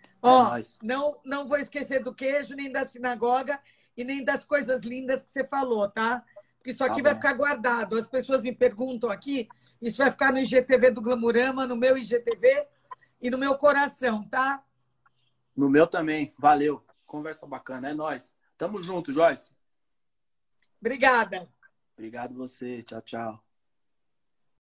[0.00, 0.76] É Ó, nóis.
[0.82, 3.60] não, não vou esquecer do queijo, nem da sinagoga
[3.96, 6.24] e nem das coisas lindas que você falou, tá?
[6.56, 7.96] Porque isso aqui Tá vai ficar guardado.
[7.96, 9.48] As pessoas me perguntam aqui,
[9.80, 12.66] isso vai ficar no IGTV do Glamurama, no meu IGTV
[13.22, 14.64] e no meu coração, tá?
[15.58, 16.32] No meu também.
[16.38, 16.86] Valeu.
[17.04, 17.88] Conversa bacana.
[17.88, 18.32] É nóis.
[18.56, 19.52] Tamo junto, Joyce.
[20.80, 21.52] Obrigada.
[21.96, 22.80] Obrigado você.
[22.84, 23.47] Tchau, tchau.